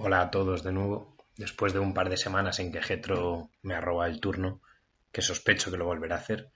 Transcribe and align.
Hola 0.00 0.20
a 0.20 0.30
todos 0.30 0.62
de 0.62 0.70
nuevo. 0.70 1.16
Después 1.36 1.72
de 1.72 1.80
un 1.80 1.92
par 1.92 2.08
de 2.08 2.16
semanas 2.16 2.60
en 2.60 2.70
que 2.70 2.80
Getro 2.80 3.50
me 3.62 3.74
arroba 3.74 4.06
el 4.06 4.20
turno, 4.20 4.62
que 5.10 5.22
sospecho 5.22 5.72
que 5.72 5.76
lo 5.76 5.86
volverá 5.86 6.14
a 6.14 6.18
hacer, 6.20 6.52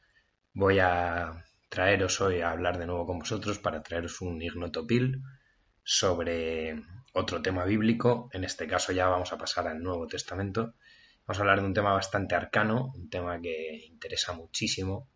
voy 0.54 0.79
a 0.79 1.44
traeros 1.68 2.20
hoy 2.20 2.41
a 2.41 2.52
hablar 2.52 2.78
de 2.78 2.86
nuevo 2.86 3.05
con 3.05 3.18
vosotros 3.18 3.58
para 3.58 3.83
traeros 3.83 4.20
un 4.20 4.41
ignotopil 4.41 5.23
sobre 5.83 6.84
otro 7.15 7.42
tema 7.42 7.65
bíblico. 7.65 8.30
En 8.32 8.45
este 8.45 8.68
caso 8.68 8.93
ya 8.93 9.09
vamos 9.09 9.33
a 9.33 9.39
pasar 9.39 9.67
al 9.67 9.83
Nuevo 9.83 10.07
Testamento. 10.07 10.75
Vamos 11.27 11.39
a 11.39 11.43
hablar 11.43 11.63
de 11.63 11.67
un 11.67 11.75
tema 11.75 11.95
bastante 11.95 12.37
arcano, 12.37 12.93
un 12.95 13.11
tema 13.11 13.41
que 13.41 13.87
interesa 13.87 14.35
muchísimo 14.35 15.09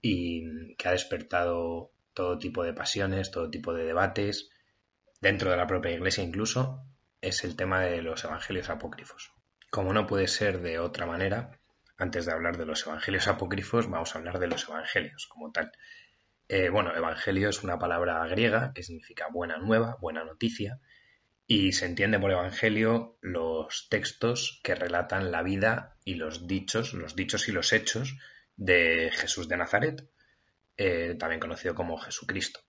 y 0.00 0.74
que 0.76 0.88
ha 0.88 0.92
despertado 0.92 1.92
todo 2.14 2.38
tipo 2.38 2.64
de 2.64 2.72
pasiones, 2.72 3.30
todo 3.30 3.50
tipo 3.50 3.74
de 3.74 3.84
debates, 3.84 4.48
dentro 5.20 5.50
de 5.50 5.58
la 5.58 5.66
propia 5.66 5.92
iglesia 5.92 6.24
incluso, 6.24 6.86
es 7.20 7.44
el 7.44 7.56
tema 7.56 7.80
de 7.80 8.02
los 8.02 8.24
evangelios 8.24 8.70
apócrifos. 8.70 9.32
Como 9.70 9.92
no 9.92 10.06
puede 10.06 10.26
ser 10.26 10.60
de 10.60 10.78
otra 10.78 11.06
manera, 11.06 11.60
antes 11.96 12.26
de 12.26 12.32
hablar 12.32 12.56
de 12.56 12.66
los 12.66 12.86
evangelios 12.86 13.28
apócrifos, 13.28 13.88
vamos 13.88 14.14
a 14.14 14.18
hablar 14.18 14.38
de 14.38 14.48
los 14.48 14.68
evangelios 14.68 15.26
como 15.26 15.52
tal. 15.52 15.72
Eh, 16.48 16.68
bueno, 16.68 16.94
evangelio 16.96 17.48
es 17.48 17.62
una 17.62 17.78
palabra 17.78 18.26
griega 18.26 18.72
que 18.74 18.82
significa 18.82 19.28
buena 19.30 19.58
nueva, 19.58 19.96
buena 20.00 20.24
noticia, 20.24 20.80
y 21.46 21.72
se 21.72 21.86
entiende 21.86 22.18
por 22.18 22.30
evangelio 22.30 23.18
los 23.20 23.88
textos 23.88 24.60
que 24.62 24.74
relatan 24.74 25.30
la 25.30 25.42
vida 25.42 25.96
y 26.04 26.14
los 26.14 26.46
dichos, 26.46 26.94
los 26.94 27.16
dichos 27.16 27.48
y 27.48 27.52
los 27.52 27.72
hechos 27.72 28.16
de 28.56 29.10
Jesús 29.12 29.48
de 29.48 29.56
Nazaret, 29.56 30.08
eh, 30.76 31.16
también 31.18 31.40
conocido 31.40 31.74
como 31.74 31.98
Jesucristo. 31.98 32.60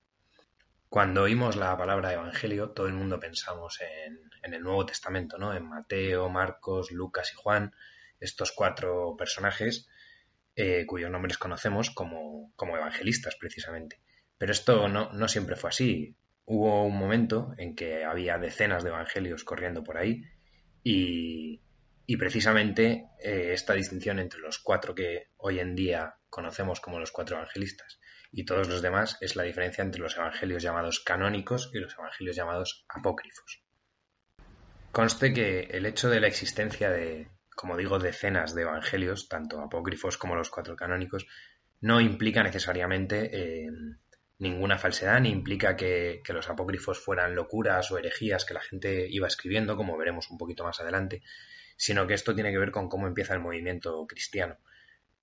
Cuando 0.90 1.24
oímos 1.24 1.56
la 1.56 1.78
palabra 1.78 2.12
evangelio, 2.12 2.72
todo 2.72 2.88
el 2.88 2.94
mundo 2.94 3.20
pensamos 3.20 3.80
en, 3.82 4.31
el 4.44 4.64
Nuevo 4.64 4.86
Testamento, 4.86 5.38
¿no? 5.38 5.54
En 5.54 5.68
Mateo, 5.68 6.30
Marcos, 6.30 6.92
Lucas 6.92 7.32
y 7.34 7.36
Juan, 7.36 7.74
estos 8.20 8.52
cuatro 8.52 9.16
personajes 9.18 9.88
eh, 10.56 10.86
cuyos 10.86 11.10
nombres 11.10 11.38
conocemos 11.38 11.92
como, 11.92 12.54
evangelistas, 12.60 13.36
precisamente. 13.36 14.02
Pero 14.38 14.52
esto 14.52 14.88
no, 14.90 15.28
siempre 15.28 15.56
fue 15.56 15.70
así. 15.70 16.16
Hubo 16.46 16.86
un 16.86 16.98
momento 16.98 17.54
en 17.58 17.76
que 17.76 18.04
había 18.04 18.38
decenas 18.38 18.84
de 18.84 18.90
evangelios 18.90 19.44
corriendo 19.44 19.84
por 19.84 19.98
ahí 19.98 20.24
y, 20.84 21.62
precisamente 22.20 23.08
eh, 23.24 23.54
esta 23.54 23.74
distinción 23.74 24.20
entre 24.20 24.42
los 24.42 24.60
cuatro 24.60 24.94
que 24.94 25.30
hoy 25.38 25.60
en 25.60 25.76
día 25.76 26.16
conocemos 26.30 26.82
como 26.82 27.00
los 27.00 27.12
cuatro 27.12 27.38
evangelistas 27.38 28.02
y 28.34 28.44
todos 28.44 28.68
los 28.68 28.82
demás 28.82 29.18
es 29.22 29.38
la 29.38 29.44
diferencia 29.44 29.82
entre 29.82 30.02
los 30.02 30.18
evangelios 30.18 30.62
llamados 30.62 31.00
canónicos 31.00 31.72
y 31.74 31.80
los 31.80 31.94
evangelios 31.94 32.36
llamados 32.36 32.86
apócrifos. 32.90 33.64
Conste 34.92 35.34
que 35.34 35.62
el 35.72 35.86
hecho 35.86 36.10
de 36.10 36.20
la 36.20 36.28
existencia 36.28 36.90
de, 36.90 37.30
como 37.56 37.78
digo, 37.78 38.00
decenas 38.00 38.54
de 38.54 38.64
evangelios, 38.64 39.30
tanto 39.30 39.62
apócrifos 39.62 40.18
como 40.18 40.36
los 40.36 40.50
cuatro 40.50 40.76
canónicos, 40.76 41.28
no 41.80 42.02
implica 42.02 42.44
necesariamente 42.44 43.30
eh, 43.32 43.72
ninguna 44.40 44.78
falsedad, 44.78 45.22
ni 45.22 45.30
implica 45.30 45.76
que, 45.76 46.22
que, 46.24 46.34
los 46.34 46.50
apócrifos 46.50 47.00
fueran 47.00 47.36
locuras 47.36 47.90
o 47.92 47.98
herejías 47.98 48.44
que 48.44 48.54
la 48.54 48.62
gente 48.62 49.08
iba 49.10 49.28
escribiendo, 49.28 49.78
como 49.78 49.98
veremos 49.98 50.30
un 50.30 50.38
poquito 50.38 50.64
más 50.64 50.80
adelante, 50.82 51.24
sino 51.78 52.06
que 52.06 52.14
esto 52.14 52.36
tiene 52.36 52.52
que 52.52 52.60
ver 52.60 52.72
con 52.72 52.90
cómo 52.90 53.08
empieza 53.08 53.34
el 53.34 53.40
movimiento 53.40 54.06
cristiano. 54.08 54.58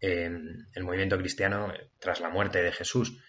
El 0.01 0.85
movimiento 0.85 1.19
cristiano, 1.19 1.73
tras 1.99 2.21
la 2.21 2.31
muerte 2.31 2.63
de 2.63 2.73
Jesús 2.73 3.21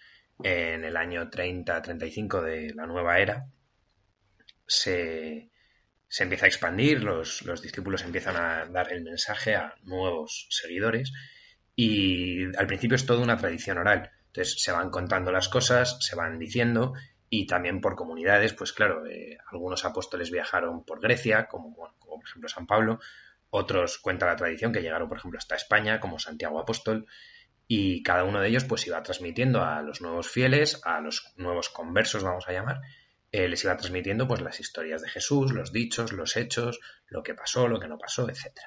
en 0.42 0.84
el 0.84 0.96
año 0.96 1.28
30-35 1.30 2.42
de 2.42 2.74
la 2.74 2.86
nueva 2.86 3.18
era, 3.18 3.46
se, 4.66 5.49
empieza 6.18 6.46
a 6.46 6.48
expandir, 6.48 7.02
los, 7.02 7.42
discípulos 7.62 8.02
empiezan 8.02 8.36
a 8.36 8.66
dar 8.66 8.92
el 8.92 9.02
mensaje 9.02 9.54
a 9.54 9.74
nuevos 9.84 10.48
seguidores 10.50 11.12
y 11.76 12.44
al 12.56 12.66
principio 12.66 12.96
es 12.96 13.06
toda 13.06 13.22
una 13.22 13.36
tradición 13.36 13.78
oral. 13.78 14.10
Entonces 14.26 14.60
se 14.60 14.72
van 14.72 14.90
contando 14.90 15.32
las 15.32 15.48
cosas, 15.48 15.98
se 16.00 16.16
van 16.16 16.38
diciendo 16.38 16.94
y 17.28 17.46
también 17.46 17.80
por 17.80 17.94
comunidades, 17.94 18.52
pues 18.54 18.72
claro, 18.72 19.06
eh, 19.06 19.38
algunos 19.50 19.84
apóstoles 19.84 20.30
viajaron 20.32 20.84
por 20.84 21.00
Grecia, 21.00 21.46
como, 21.46 21.74
como 21.98 22.16
por 22.16 22.28
ejemplo 22.28 22.48
San 22.48 22.66
Pablo, 22.66 22.98
otros 23.50 23.98
cuenta 23.98 24.26
la 24.26 24.36
tradición 24.36 24.72
que 24.72 24.82
llegaron, 24.82 25.08
por 25.08 25.18
ejemplo, 25.18 25.38
hasta 25.38 25.54
España, 25.54 26.00
como 26.00 26.18
Santiago 26.18 26.58
Apóstol, 26.58 27.06
y 27.68 28.02
cada 28.02 28.24
uno 28.24 28.40
de 28.40 28.48
ellos 28.48 28.64
pues 28.64 28.84
iba 28.88 29.02
transmitiendo 29.02 29.62
a 29.62 29.80
los 29.82 30.00
nuevos 30.00 30.28
fieles, 30.28 30.80
a 30.84 31.00
los 31.00 31.32
nuevos 31.36 31.68
conversos, 31.68 32.24
vamos 32.24 32.48
a 32.48 32.52
llamar, 32.52 32.80
eh, 33.32 33.48
les 33.48 33.62
iba 33.64 33.76
transmitiendo 33.76 34.26
pues 34.26 34.40
las 34.40 34.58
historias 34.60 35.02
de 35.02 35.08
Jesús, 35.08 35.52
los 35.52 35.72
dichos, 35.72 36.12
los 36.12 36.36
hechos, 36.36 36.80
lo 37.08 37.22
que 37.22 37.34
pasó, 37.34 37.68
lo 37.68 37.78
que 37.78 37.88
no 37.88 37.98
pasó, 37.98 38.28
etc. 38.28 38.58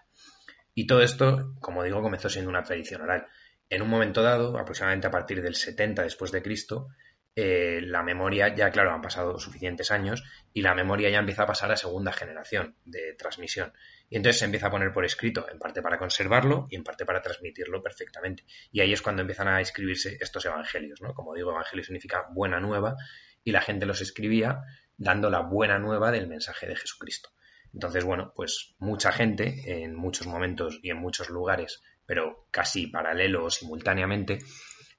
Y 0.73 0.87
todo 0.87 1.01
esto, 1.01 1.55
como 1.59 1.83
digo, 1.83 2.01
comenzó 2.01 2.29
siendo 2.29 2.49
una 2.49 2.63
tradición 2.63 3.01
oral. 3.01 3.27
En 3.69 3.81
un 3.81 3.89
momento 3.89 4.21
dado, 4.21 4.57
aproximadamente 4.57 5.07
a 5.07 5.11
partir 5.11 5.41
del 5.41 5.55
70 5.55 6.03
después 6.03 6.31
de 6.31 6.41
Cristo, 6.41 6.89
eh, 7.35 7.81
la 7.81 8.03
memoria 8.03 8.53
ya, 8.53 8.69
claro, 8.69 8.91
han 8.91 9.01
pasado 9.01 9.39
suficientes 9.39 9.89
años 9.89 10.23
y 10.53 10.61
la 10.61 10.75
memoria 10.75 11.09
ya 11.09 11.17
empieza 11.17 11.43
a 11.43 11.47
pasar 11.47 11.71
a 11.71 11.77
segunda 11.77 12.13
generación 12.13 12.75
de 12.85 13.13
transmisión. 13.13 13.73
Y 14.09 14.17
entonces 14.17 14.39
se 14.39 14.45
empieza 14.45 14.67
a 14.67 14.71
poner 14.71 14.93
por 14.93 15.03
escrito, 15.03 15.47
en 15.51 15.57
parte 15.57 15.81
para 15.81 15.97
conservarlo 15.97 16.67
y 16.69 16.75
en 16.75 16.83
parte 16.83 17.05
para 17.05 17.21
transmitirlo 17.21 17.81
perfectamente. 17.81 18.45
Y 18.71 18.81
ahí 18.81 18.93
es 18.93 19.01
cuando 19.01 19.21
empiezan 19.21 19.47
a 19.47 19.61
escribirse 19.61 20.17
estos 20.21 20.45
evangelios, 20.45 21.01
¿no? 21.01 21.13
Como 21.15 21.33
digo, 21.33 21.51
evangelio 21.51 21.83
significa 21.83 22.27
buena 22.29 22.59
nueva 22.59 22.95
y 23.43 23.51
la 23.51 23.61
gente 23.61 23.85
los 23.85 24.01
escribía 24.01 24.61
dando 24.97 25.29
la 25.29 25.41
buena 25.41 25.79
nueva 25.79 26.11
del 26.11 26.27
mensaje 26.27 26.67
de 26.67 26.75
Jesucristo. 26.75 27.29
Entonces, 27.73 28.03
bueno, 28.03 28.33
pues 28.35 28.75
mucha 28.77 29.11
gente 29.11 29.83
en 29.83 29.95
muchos 29.95 30.27
momentos 30.27 30.79
y 30.83 30.91
en 30.91 30.97
muchos 30.97 31.29
lugares, 31.29 31.81
pero 32.05 32.47
casi 32.51 32.87
paralelo 32.87 33.45
o 33.45 33.49
simultáneamente, 33.49 34.39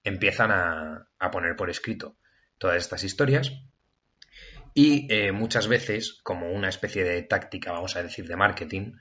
empiezan 0.03 0.51
a, 0.51 1.09
a 1.19 1.31
poner 1.31 1.57
por 1.57 1.71
escrito 1.71 2.17
todas 2.59 2.77
estas 2.77 3.05
historias 3.05 3.53
y 4.75 5.07
eh, 5.09 5.31
muchas 5.31 5.69
veces, 5.69 6.21
como 6.25 6.51
una 6.51 6.69
especie 6.69 7.05
de 7.05 7.23
táctica, 7.23 7.71
vamos 7.71 7.95
a 7.95 8.03
decir, 8.03 8.27
de 8.27 8.35
marketing, 8.35 8.95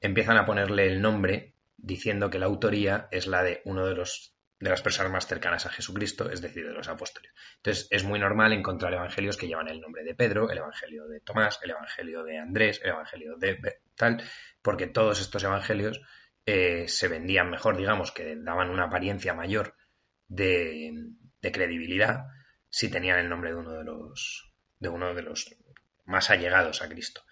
empiezan 0.00 0.36
a 0.36 0.44
ponerle 0.44 0.88
el 0.88 1.00
nombre 1.00 1.54
diciendo 1.76 2.28
que 2.28 2.40
la 2.40 2.46
autoría 2.46 3.08
es 3.12 3.28
la 3.28 3.44
de 3.44 3.62
uno 3.64 3.86
de 3.86 3.94
los 3.94 4.31
de 4.62 4.70
las 4.70 4.80
personas 4.80 5.10
más 5.10 5.26
cercanas 5.26 5.66
a 5.66 5.70
Jesucristo, 5.70 6.30
es 6.30 6.40
decir, 6.40 6.64
de 6.64 6.72
los 6.72 6.86
apóstoles. 6.86 7.32
Entonces, 7.56 7.88
es 7.90 8.04
muy 8.04 8.20
normal 8.20 8.52
encontrar 8.52 8.94
evangelios 8.94 9.36
que 9.36 9.48
llevan 9.48 9.66
el 9.66 9.80
nombre 9.80 10.04
de 10.04 10.14
Pedro, 10.14 10.48
el 10.50 10.58
evangelio 10.58 11.08
de 11.08 11.18
Tomás, 11.18 11.58
el 11.64 11.70
evangelio 11.70 12.22
de 12.22 12.38
Andrés, 12.38 12.80
el 12.84 12.90
evangelio 12.90 13.36
de 13.38 13.58
tal, 13.96 14.22
porque 14.62 14.86
todos 14.86 15.20
estos 15.20 15.42
evangelios 15.42 16.00
eh, 16.46 16.86
se 16.86 17.08
vendían 17.08 17.50
mejor, 17.50 17.76
digamos, 17.76 18.12
que 18.12 18.36
daban 18.36 18.70
una 18.70 18.84
apariencia 18.84 19.34
mayor 19.34 19.74
de, 20.28 20.92
de 21.40 21.52
credibilidad 21.52 22.26
si 22.68 22.88
tenían 22.88 23.18
el 23.18 23.28
nombre 23.28 23.50
de 23.50 23.56
uno 23.56 23.72
de 23.72 23.82
los, 23.82 24.54
de 24.78 24.88
uno 24.88 25.12
de 25.12 25.22
los 25.22 25.56
más 26.04 26.30
allegados 26.30 26.82
a 26.82 26.88
Cristo. 26.88 27.22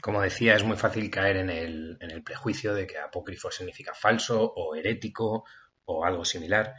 Como 0.00 0.22
decía, 0.22 0.54
es 0.54 0.62
muy 0.62 0.76
fácil 0.76 1.10
caer 1.10 1.38
en 1.38 1.50
el, 1.50 1.98
en 2.00 2.12
el 2.12 2.22
prejuicio 2.22 2.72
de 2.72 2.86
que 2.86 2.98
apócrifo 2.98 3.50
significa 3.50 3.94
falso 3.94 4.44
o 4.44 4.76
herético 4.76 5.44
o 5.86 6.04
algo 6.04 6.24
similar. 6.24 6.74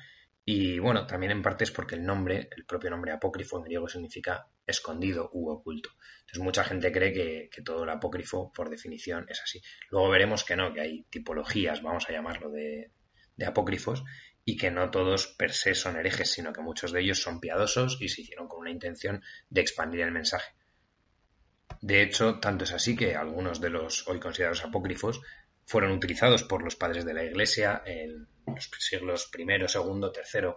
Y 0.45 0.79
bueno, 0.79 1.05
también 1.05 1.33
en 1.33 1.41
parte 1.41 1.65
es 1.65 1.71
porque 1.71 1.95
el 1.95 2.05
nombre, 2.05 2.47
el 2.55 2.65
propio 2.65 2.89
nombre 2.89 3.11
apócrifo 3.11 3.57
en 3.57 3.65
griego 3.65 3.89
significa 3.89 4.47
escondido 4.65 5.29
u 5.33 5.49
oculto. 5.49 5.89
Entonces 6.19 6.39
mucha 6.41 6.63
gente 6.63 6.91
cree 6.91 7.49
que, 7.49 7.61
todo 7.63 7.83
el 7.83 7.89
apócrifo, 7.89 8.53
por 8.53 8.69
definición, 8.69 9.25
es 9.27 9.41
así. 9.41 9.61
Luego 9.89 10.09
veremos 10.09 10.45
que 10.45 10.55
no, 10.55 10.73
que 10.73 10.81
hay 10.81 11.03
tipologías, 11.09 11.81
vamos 11.81 12.07
a 12.07 12.13
llamarlo, 12.13 12.49
de, 12.49 12.91
de 13.35 13.45
apócrifos 13.45 14.03
y 14.45 14.55
que 14.55 14.71
no 14.71 14.89
todos 14.89 15.27
per 15.27 15.51
se 15.51 15.75
son 15.75 15.97
herejes, 15.97 16.31
sino 16.31 16.53
que 16.53 16.61
muchos 16.61 16.93
de 16.93 17.01
ellos 17.01 17.21
son 17.21 17.41
piadosos 17.41 17.97
y 17.99 18.07
se 18.07 18.21
hicieron 18.21 18.47
con 18.47 18.61
una 18.61 18.71
intención 18.71 19.21
de 19.49 19.59
expandir 19.59 19.99
el 20.01 20.11
mensaje. 20.13 20.53
De 21.81 22.01
hecho, 22.01 22.39
tanto 22.39 22.63
es 22.63 22.71
así 22.71 22.95
que 22.95 23.15
algunos 23.15 23.59
de 23.59 23.69
los 23.69 24.07
hoy 24.07 24.21
considerados 24.21 24.63
apócrifos 24.63 25.21
fueron 25.65 25.91
utilizados 25.91 26.43
por 26.43 26.63
los 26.63 26.77
padres 26.77 27.03
de 27.03 27.13
la 27.13 27.25
Iglesia 27.25 27.83
en 27.85 28.29
los 28.47 28.69
siglos 28.79 29.29
I, 29.37 29.41
II, 29.43 29.47
III 29.51 30.49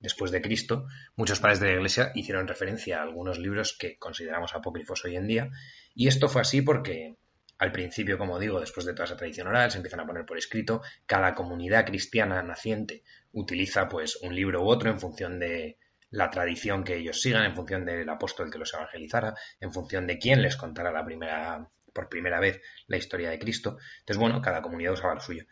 después 0.00 0.30
de 0.30 0.40
Cristo. 0.40 0.86
Muchos 1.16 1.40
padres 1.40 1.60
de 1.60 1.66
la 1.66 1.74
Iglesia 1.74 2.12
hicieron 2.14 2.46
referencia 2.46 2.98
a 2.98 3.02
algunos 3.02 3.38
libros 3.38 3.76
que 3.78 3.98
consideramos 3.98 4.54
apócrifos 4.54 5.04
hoy 5.04 5.16
en 5.16 5.26
día, 5.26 5.50
y 5.94 6.08
esto 6.08 6.28
fue 6.28 6.42
así 6.42 6.62
porque 6.62 7.16
al 7.58 7.72
principio, 7.72 8.18
como 8.18 8.38
digo, 8.38 8.60
después 8.60 8.86
de 8.86 8.92
toda 8.92 9.06
esa 9.06 9.16
tradición 9.16 9.48
oral, 9.48 9.70
se 9.70 9.78
empiezan 9.78 10.00
a 10.00 10.06
poner 10.06 10.24
por 10.24 10.38
escrito. 10.38 10.80
Cada 11.06 11.34
comunidad 11.34 11.86
cristiana 11.86 12.40
naciente 12.42 13.02
utiliza 13.32 13.88
pues 13.88 14.16
un 14.22 14.34
libro 14.34 14.62
u 14.62 14.68
otro 14.68 14.90
en 14.90 15.00
función 15.00 15.40
de 15.40 15.76
la 16.10 16.30
tradición 16.30 16.84
que 16.84 16.96
ellos 16.96 17.20
sigan, 17.20 17.44
en 17.44 17.56
función 17.56 17.84
del 17.84 18.08
apóstol 18.08 18.50
que 18.50 18.58
los 18.58 18.72
evangelizara, 18.72 19.34
en 19.60 19.72
función 19.72 20.06
de 20.06 20.18
quién 20.18 20.40
les 20.40 20.56
contara 20.56 20.92
la 20.92 21.04
primera, 21.04 21.68
por 21.92 22.08
primera 22.08 22.38
vez 22.38 22.62
la 22.86 22.96
historia 22.96 23.28
de 23.28 23.40
Cristo. 23.40 23.76
Entonces, 24.00 24.20
bueno, 24.20 24.40
cada 24.40 24.62
comunidad 24.62 24.92
usaba 24.92 25.14
lo 25.14 25.20
suyo. 25.20 25.44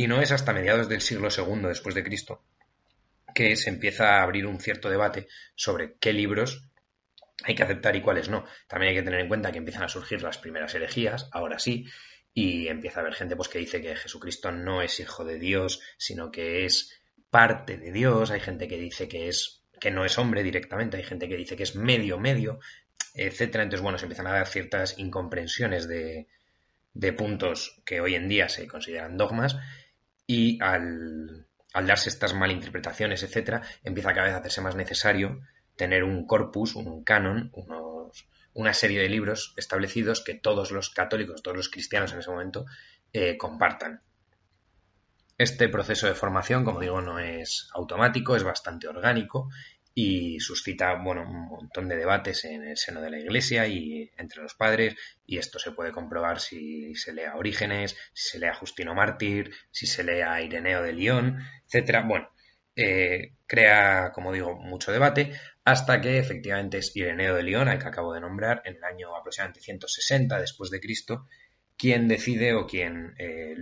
Y 0.00 0.06
no 0.06 0.22
es 0.22 0.32
hasta 0.32 0.54
mediados 0.54 0.88
del 0.88 1.02
siglo 1.02 1.28
II 1.28 1.68
después 1.68 1.94
de 1.94 2.02
Cristo 2.02 2.42
que 3.34 3.54
se 3.54 3.68
empieza 3.68 4.16
a 4.16 4.22
abrir 4.22 4.46
un 4.46 4.58
cierto 4.58 4.88
debate 4.88 5.28
sobre 5.54 5.98
qué 6.00 6.14
libros 6.14 6.64
hay 7.44 7.54
que 7.54 7.64
aceptar 7.64 7.94
y 7.96 8.00
cuáles 8.00 8.30
no. 8.30 8.46
También 8.66 8.92
hay 8.92 8.96
que 8.96 9.02
tener 9.02 9.20
en 9.20 9.28
cuenta 9.28 9.52
que 9.52 9.58
empiezan 9.58 9.82
a 9.82 9.90
surgir 9.90 10.22
las 10.22 10.38
primeras 10.38 10.74
herejías, 10.74 11.28
ahora 11.32 11.58
sí, 11.58 11.84
y 12.32 12.68
empieza 12.68 13.00
a 13.00 13.02
haber 13.02 13.12
gente 13.12 13.36
pues, 13.36 13.50
que 13.50 13.58
dice 13.58 13.82
que 13.82 13.94
Jesucristo 13.94 14.50
no 14.50 14.80
es 14.80 14.98
hijo 15.00 15.22
de 15.26 15.38
Dios, 15.38 15.82
sino 15.98 16.30
que 16.30 16.64
es 16.64 16.98
parte 17.28 17.76
de 17.76 17.92
Dios, 17.92 18.30
hay 18.30 18.40
gente 18.40 18.68
que 18.68 18.78
dice 18.78 19.06
que 19.06 19.28
es 19.28 19.66
que 19.78 19.90
no 19.90 20.06
es 20.06 20.16
hombre 20.16 20.42
directamente, 20.42 20.96
hay 20.96 21.04
gente 21.04 21.28
que 21.28 21.36
dice 21.36 21.56
que 21.56 21.64
es 21.64 21.76
medio 21.76 22.18
medio, 22.18 22.58
etcétera. 23.12 23.64
Entonces, 23.64 23.82
bueno, 23.82 23.98
se 23.98 24.06
empiezan 24.06 24.28
a 24.28 24.32
dar 24.32 24.46
ciertas 24.46 24.98
incomprensiones 24.98 25.86
de, 25.86 26.26
de 26.94 27.12
puntos 27.12 27.82
que 27.84 28.00
hoy 28.00 28.14
en 28.14 28.28
día 28.28 28.48
se 28.48 28.66
consideran 28.66 29.18
dogmas 29.18 29.58
y 30.32 30.62
al, 30.62 31.48
al 31.74 31.86
darse 31.88 32.08
estas 32.08 32.34
malinterpretaciones, 32.34 33.24
etcétera, 33.24 33.62
empieza 33.82 34.14
cada 34.14 34.26
vez 34.26 34.34
a 34.34 34.38
hacerse 34.38 34.60
más 34.60 34.76
necesario 34.76 35.40
tener 35.74 36.04
un 36.04 36.24
corpus, 36.24 36.76
un 36.76 37.02
canon, 37.02 37.50
unos, 37.52 38.28
una 38.54 38.72
serie 38.72 39.00
de 39.00 39.08
libros 39.08 39.54
establecidos 39.56 40.22
que 40.22 40.34
todos 40.34 40.70
los 40.70 40.90
católicos, 40.90 41.42
todos 41.42 41.56
los 41.56 41.68
cristianos 41.68 42.12
en 42.12 42.20
ese 42.20 42.30
momento 42.30 42.64
eh, 43.12 43.36
compartan. 43.36 44.02
Este 45.36 45.68
proceso 45.68 46.06
de 46.06 46.14
formación, 46.14 46.64
como 46.64 46.78
digo, 46.78 47.00
no 47.00 47.18
es 47.18 47.68
automático, 47.74 48.36
es 48.36 48.44
bastante 48.44 48.86
orgánico 48.86 49.48
y 49.94 50.38
suscita 50.40 50.94
bueno, 50.94 51.22
un 51.22 51.48
montón 51.48 51.88
de 51.88 51.96
debates 51.96 52.44
en 52.44 52.64
el 52.64 52.76
seno 52.76 53.00
de 53.00 53.10
la 53.10 53.18
Iglesia 53.18 53.66
y 53.66 54.10
entre 54.16 54.42
los 54.42 54.54
padres, 54.54 54.94
y 55.26 55.38
esto 55.38 55.58
se 55.58 55.72
puede 55.72 55.92
comprobar 55.92 56.40
si 56.40 56.94
se 56.94 57.12
lee 57.12 57.24
a 57.24 57.36
Orígenes, 57.36 57.96
si 58.12 58.30
se 58.30 58.38
lee 58.38 58.46
a 58.46 58.54
Justino 58.54 58.94
Mártir, 58.94 59.52
si 59.70 59.86
se 59.86 60.04
lee 60.04 60.20
a 60.20 60.40
Ireneo 60.40 60.82
de 60.82 60.92
León, 60.92 61.40
etcétera. 61.66 62.02
Bueno, 62.02 62.30
eh, 62.76 63.34
crea, 63.46 64.12
como 64.14 64.32
digo, 64.32 64.56
mucho 64.56 64.92
debate, 64.92 65.32
hasta 65.64 66.00
que 66.00 66.18
efectivamente 66.18 66.78
es 66.78 66.96
Ireneo 66.96 67.34
de 67.34 67.42
León, 67.42 67.68
al 67.68 67.78
que 67.78 67.88
acabo 67.88 68.14
de 68.14 68.20
nombrar, 68.20 68.62
en 68.64 68.76
el 68.76 68.84
año 68.84 69.14
aproximadamente 69.16 69.60
160 69.60 70.40
después 70.40 70.70
de 70.70 70.80
Cristo, 70.80 71.26
quien 71.76 72.08
decide 72.08 72.54
o 72.54 72.66
quien 72.66 73.14
eh, 73.18 73.56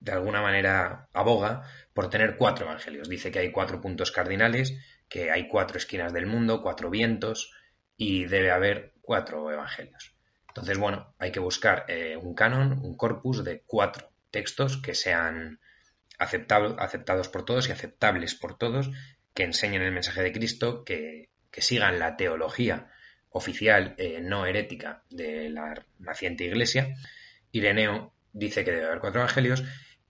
de 0.00 0.12
alguna 0.12 0.42
manera 0.42 1.08
aboga 1.14 1.62
por 1.94 2.10
tener 2.10 2.36
cuatro 2.36 2.66
evangelios. 2.66 3.08
Dice 3.08 3.30
que 3.30 3.38
hay 3.38 3.52
cuatro 3.52 3.80
puntos 3.80 4.10
cardinales, 4.10 4.76
que 5.14 5.30
hay 5.30 5.46
cuatro 5.46 5.78
esquinas 5.78 6.12
del 6.12 6.26
mundo, 6.26 6.60
cuatro 6.60 6.90
vientos 6.90 7.52
y 7.96 8.24
debe 8.24 8.50
haber 8.50 8.94
cuatro 9.00 9.48
evangelios. 9.48 10.12
Entonces, 10.48 10.76
bueno, 10.76 11.14
hay 11.20 11.30
que 11.30 11.38
buscar 11.38 11.84
eh, 11.86 12.16
un 12.16 12.34
canon, 12.34 12.80
un 12.82 12.96
corpus 12.96 13.44
de 13.44 13.62
cuatro 13.64 14.10
textos 14.32 14.76
que 14.76 14.96
sean 14.96 15.60
aceptados 16.18 17.28
por 17.28 17.44
todos 17.44 17.68
y 17.68 17.70
aceptables 17.70 18.34
por 18.34 18.58
todos, 18.58 18.90
que 19.34 19.44
enseñen 19.44 19.82
el 19.82 19.92
mensaje 19.92 20.20
de 20.20 20.32
Cristo, 20.32 20.84
que, 20.84 21.30
sigan 21.58 22.00
la 22.00 22.16
teología 22.16 22.90
oficial 23.30 23.94
eh, 23.98 24.18
no 24.20 24.46
herética 24.46 25.04
de 25.10 25.48
la 25.48 25.80
naciente 26.00 26.42
iglesia. 26.42 26.92
Ireneo 27.52 28.12
dice 28.32 28.64
que 28.64 28.72
debe 28.72 28.86
haber 28.86 28.98
cuatro 28.98 29.20
evangelios 29.20 29.62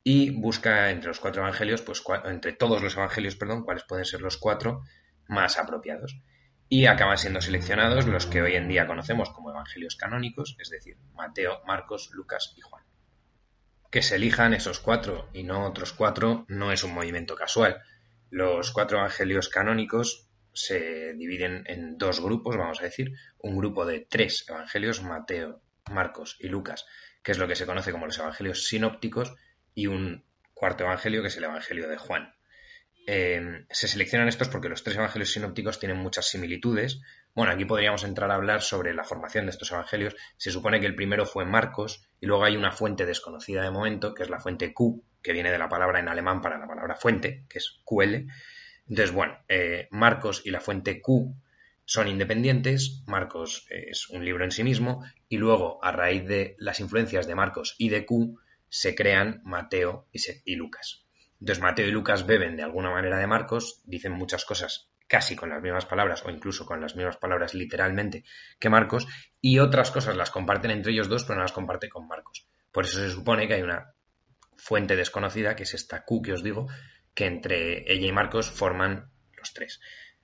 y 0.06 0.31
busca 0.31 0.91
entre 0.91 1.09
los 1.09 1.19
cuatro 1.19 1.43
evangelios, 1.43 1.81
pues 1.81 2.03
entre 2.27 2.53
todos 2.53 2.83
los 2.83 2.95
evangelios, 2.95 3.37
perdón, 3.37 3.65
cuáles 3.65 3.85
pueden 3.85 4.05
ser 4.05 4.21
los 4.21 4.37
cuatro 4.37 4.83
más 5.27 5.59
apropiados. 5.59 6.21
Y 6.69 6.87
acaban 6.87 7.17
siendo 7.17 7.41
seleccionados 7.41 8.06
los 8.06 8.27
que 8.27 8.43
hoy 8.43 8.55
en 8.55 8.69
día 8.69 8.87
conocemos 8.87 9.31
como 9.31 9.51
evangelios 9.51 9.97
canónicos, 9.97 10.56
es 10.61 10.69
decir, 10.69 10.99
Mateo, 11.15 11.62
Marcos, 11.67 12.11
Lucas 12.12 12.53
y 12.56 12.61
Juan. 12.61 12.85
Que 13.91 14.03
se 14.03 14.17
elijan 14.17 14.53
esos 14.53 14.79
cuatro 14.79 15.31
y 15.33 15.43
no 15.43 15.67
otros 15.67 15.93
cuatro 15.95 16.45
no 16.49 16.71
es 16.71 16.85
un 16.85 16.93
movimiento 16.93 17.35
casual. 17.35 17.81
Los 18.29 18.73
cuatro 18.73 18.99
evangelios 18.99 19.49
canónicos 19.49 20.29
se 20.53 21.15
dividen 21.15 21.65
en 21.67 21.97
dos 21.97 22.21
grupos, 22.21 22.56
vamos 22.56 22.81
a 22.81 22.85
decir, 22.85 23.12
un 23.39 23.56
grupo 23.56 23.87
de 23.87 24.01
tres 24.01 24.45
evangelios, 24.49 25.03
Mateo, 25.03 25.62
Marcos 25.91 26.37
y 26.41 26.49
Lucas, 26.49 26.85
que 27.23 27.33
es 27.33 27.39
lo 27.39 27.49
que 27.49 27.56
se 27.56 27.67
conoce 27.67 27.93
como 27.93 28.06
los 28.06 28.19
evangelios 28.19 28.67
sinópticos, 28.67 29.35
y 29.75 29.87
un 29.87 30.25
cuarto 30.53 30.85
evangelio 30.85 31.23
que 31.23 31.29
es 31.29 31.37
el 31.37 31.44
Evangelio 31.44 31.88
de 31.88 31.97
Juan. 31.97 32.35
Eh, 33.06 33.67
se 33.71 33.87
seleccionan 33.87 34.29
estos 34.29 34.49
porque 34.49 34.71
los 34.71 34.82
tres 34.82 34.97
evangelios 34.97 35.32
sinópticos 35.32 35.79
tienen 35.79 35.99
muchas 35.99 36.26
similitudes. 36.26 37.03
Bueno, 37.35 37.53
aquí 37.53 37.65
podríamos 37.67 38.03
entrar 38.05 38.31
a 38.31 38.37
hablar 38.37 38.62
sobre 38.62 38.94
la 38.94 39.05
formación 39.05 39.44
de 39.44 39.50
estos 39.50 39.71
evangelios. 39.73 40.17
Se 40.38 40.50
supone 40.50 40.81
que 40.81 40.87
el 40.87 40.94
primero 40.94 41.26
fue 41.26 41.44
Marcos 41.44 42.09
y 42.21 42.26
luego 42.26 42.44
hay 42.44 42.56
una 42.56 42.73
fuente 42.73 43.05
desconocida 43.05 43.62
de 43.62 43.71
momento, 43.71 44.15
que 44.15 44.23
es 44.23 44.31
la 44.31 44.41
fuente 44.41 44.73
Q, 44.73 45.05
que 45.23 45.32
viene 45.32 45.50
de 45.50 45.59
la 45.59 45.69
palabra 45.69 46.00
en 46.00 46.09
alemán 46.09 46.41
para 46.41 46.59
la 46.59 46.67
palabra 46.67 46.97
fuente, 46.97 47.44
que 47.49 47.59
es 47.59 47.81
QL. 47.85 48.27
Entonces, 48.88 49.12
bueno, 49.12 49.38
eh, 49.49 49.88
Marcos 49.91 50.43
y 50.44 50.50
la 50.50 50.61
fuente 50.61 51.03
Q 51.03 51.35
son 51.85 52.09
independientes. 52.09 53.03
Marcos 53.06 53.67
es 53.69 54.09
un 54.09 54.25
libro 54.25 54.44
en 54.44 54.50
sí 54.50 54.65
mismo 54.65 55.05
y 55.29 55.37
luego, 55.37 55.79
a 55.85 55.93
raíz 55.93 56.27
de 56.27 56.56
las 56.59 56.81
influencias 56.81 57.27
de 57.27 57.35
Marcos 57.35 57.75
y 57.77 57.91
de 57.91 58.06
Q, 58.06 58.38
se 58.75 58.97
crean 58.97 59.41
Mateo 59.44 60.09
y, 60.11 60.56
Lucas. 60.56 61.06
Entonces 61.38 61.62
Mateo 61.62 61.87
y 61.87 61.93
Lucas 61.93 62.26
beben 62.26 62.56
de 62.56 62.65
alguna 62.65 62.91
manera 62.91 63.19
de 63.19 63.29
Marcos, 63.29 63.81
dicen 63.85 64.11
muchas 64.11 64.44
cosas 64.44 64.91
casi 65.06 65.37
con 65.37 65.49
las 65.50 65.62
mismas 65.62 65.87
palabras 65.87 66.25
o 66.26 66.31
incluso 66.31 66.67
con 66.67 66.81
las 66.81 66.97
mismas 66.97 67.17
palabras 67.17 67.55
literalmente 67.55 68.25
que 68.59 68.71
Marcos 68.71 69.06
y 69.41 69.61
otras 69.61 69.93
cosas 69.93 70.17
las 70.17 70.32
comparten 70.32 70.73
entre 70.73 70.91
ellos 70.91 71.09
dos 71.09 71.23
pero 71.23 71.37
no 71.37 71.43
las 71.43 71.53
comparte 71.53 71.88
con 71.88 72.09
Marcos. 72.09 72.49
Por 72.73 72.85
eso 72.85 72.99
se 72.99 73.11
supone 73.11 73.47
que 73.47 73.55
hay 73.55 73.62
una 73.62 73.94
fuente 74.56 74.97
desconocida 74.97 75.55
que 75.55 75.62
es 75.62 75.75
esta 75.75 76.05
Q 76.05 76.23
que 76.23 76.32
os 76.32 76.43
digo 76.43 76.67
que 77.15 77.27
entre 77.27 77.93
ella 77.93 78.09
y 78.09 78.12
Marcos 78.12 78.50
forman 78.50 79.09
los 79.38 79.55
tres. 79.55 79.81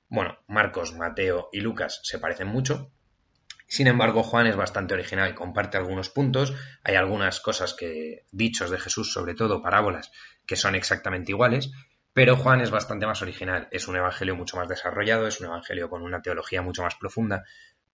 Bueno, 0.08 0.41
Marcos, 0.49 0.96
Mateo 0.96 1.50
y 1.53 1.61
Lucas 1.61 2.00
se 2.03 2.19
parecen 2.19 2.49
mucho, 2.49 2.91
sin 3.70 3.87
embargo, 3.87 4.25
Juan 4.25 4.49
es 4.49 4.56
bastante 4.56 4.94
original, 4.94 5.32
comparte 5.37 5.76
algunos 5.76 6.11
puntos, 6.11 6.52
hay 6.82 6.96
algunas 6.96 7.38
cosas 7.38 7.72
que, 7.72 8.25
dichos 8.32 8.69
de 8.69 8.81
Jesús, 8.81 9.12
sobre 9.12 9.34
todo 9.34 9.62
parábolas, 9.62 10.11
que 10.44 10.56
son 10.56 10.75
exactamente 10.75 11.31
iguales, 11.31 11.70
pero 12.12 12.37
Juan 12.37 12.62
es 12.62 12.72
bastante 12.72 13.06
más 13.06 13.22
original, 13.22 13.69
es 13.70 13.87
un 13.87 13.94
evangelio 13.94 14.34
mucho 14.34 14.56
más 14.56 14.67
desarrollado, 14.67 15.28
es 15.28 15.38
un 15.38 15.46
evangelio 15.46 15.88
con 15.88 16.02
una 16.02 16.20
teología 16.20 16.62
mucho 16.62 16.82
más 16.82 16.96
profunda, 16.96 17.44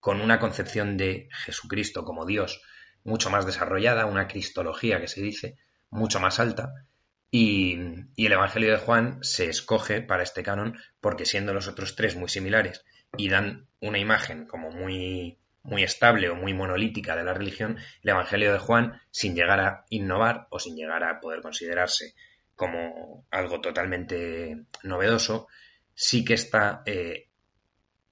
con 0.01 0.23
una 0.23 0.41
concepción 0.41 0.97
de 0.97 1.29
Jesucristo 1.45 2.07
como 2.07 2.25
Dios 2.25 2.63
mucho 3.05 3.29
más 3.29 3.45
desarrollada, 3.45 4.07
una 4.07 4.29
cristología 4.29 4.99
que 4.99 5.09
se 5.09 5.21
dice 5.21 5.59
mucho 5.91 6.21
más 6.21 6.41
alta, 6.41 6.87
y, 7.31 7.77
y, 8.17 8.25
el 8.25 8.33
Evangelio 8.33 8.71
de 8.71 8.79
Juan 8.79 9.19
se 9.21 9.51
escoge 9.51 10.01
para 10.01 10.23
este 10.23 10.43
canon 10.43 10.79
porque 11.03 11.27
siendo 11.27 11.53
los 11.53 11.69
otros 11.69 11.97
tres 11.97 12.17
muy 12.17 12.31
similares 12.31 12.83
y 13.19 13.29
dan 13.29 13.69
una 13.81 13.99
imagen 13.99 14.47
como 14.47 14.71
muy 14.71 15.39
muy 15.67 15.83
estable 15.83 16.31
o 16.31 16.35
muy 16.35 16.55
monolítica 16.55 17.17
de 17.17 17.25
la 17.25 17.35
religión, 17.35 17.77
el 18.03 18.11
Evangelio 18.11 18.53
de 18.53 18.59
Juan, 18.59 19.01
sin 19.11 19.35
llegar 19.35 19.61
a 19.61 19.85
innovar 19.91 20.47
o 20.51 20.59
sin 20.59 20.77
llegar 20.77 21.05
a 21.05 21.21
poder 21.21 21.43
considerarse 21.43 22.15
como 22.55 23.27
algo 23.31 23.61
totalmente 23.61 24.65
novedoso, 24.83 25.49
sí 25.95 26.25
que 26.25 26.35
está 26.35 26.83
eh, 26.87 27.29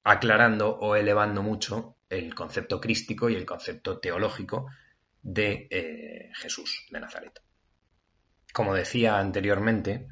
aclarando 0.02 0.76
o 0.76 0.96
elevando 0.96 1.42
mucho 1.42 1.96
el 2.11 2.34
concepto 2.34 2.80
crístico 2.80 3.30
y 3.30 3.34
el 3.34 3.46
concepto 3.46 3.99
teológico 3.99 4.70
de 5.23 5.66
eh, 5.70 6.30
Jesús 6.34 6.87
de 6.90 7.00
Nazaret. 7.00 7.40
Como 8.52 8.75
decía 8.75 9.18
anteriormente, 9.18 10.06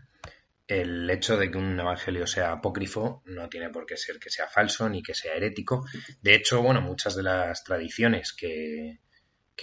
el 0.67 1.09
hecho 1.11 1.37
de 1.37 1.51
que 1.51 1.59
un 1.59 1.79
evangelio 1.79 2.27
sea 2.27 2.53
apócrifo 2.53 3.23
no 3.27 3.49
tiene 3.49 3.71
por 3.71 3.87
qué 3.87 3.97
ser 3.97 4.19
que 4.19 4.31
sea 4.31 4.47
falso 4.47 4.89
ni 4.89 5.03
que 5.03 5.15
sea 5.15 5.35
herético. 5.35 5.85
De 6.21 6.35
hecho, 6.35 6.63
bueno, 6.63 6.81
muchas 6.81 7.17
de 7.17 7.23
las 7.23 7.65
tradiciones 7.65 8.33
que, 8.33 8.99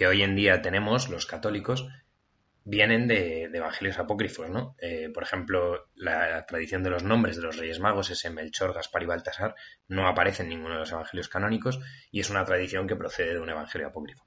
hoy 0.06 0.22
en 0.22 0.34
día 0.34 0.62
tenemos 0.62 1.08
los 1.10 1.26
católicos 1.26 1.86
vienen 2.64 3.08
de, 3.08 3.44
evangelios 3.44 3.98
apócrifos, 3.98 4.48
¿no? 4.48 4.76
Eh, 4.80 5.10
por 5.12 5.22
ejemplo, 5.22 5.88
la 5.94 6.44
tradición 6.46 6.82
de 6.82 6.90
los 6.90 7.02
nombres 7.02 7.36
de 7.36 7.42
los 7.42 7.56
Reyes 7.56 7.80
Magos, 7.80 8.10
ese 8.10 8.30
Melchor, 8.30 8.74
Gaspar 8.74 9.02
y 9.02 9.06
Baltasar, 9.06 9.54
no 9.88 10.06
aparece 10.06 10.42
en 10.42 10.50
ninguno 10.50 10.74
de 10.74 10.80
los 10.80 10.92
evangelios 10.92 11.28
canónicos 11.28 11.80
y 12.10 12.20
es 12.20 12.30
una 12.30 12.44
tradición 12.44 12.86
que 12.86 12.96
procede 12.96 13.34
de 13.34 13.40
un 13.40 13.50
evangelio 13.50 13.88
apócrifo. 13.88 14.26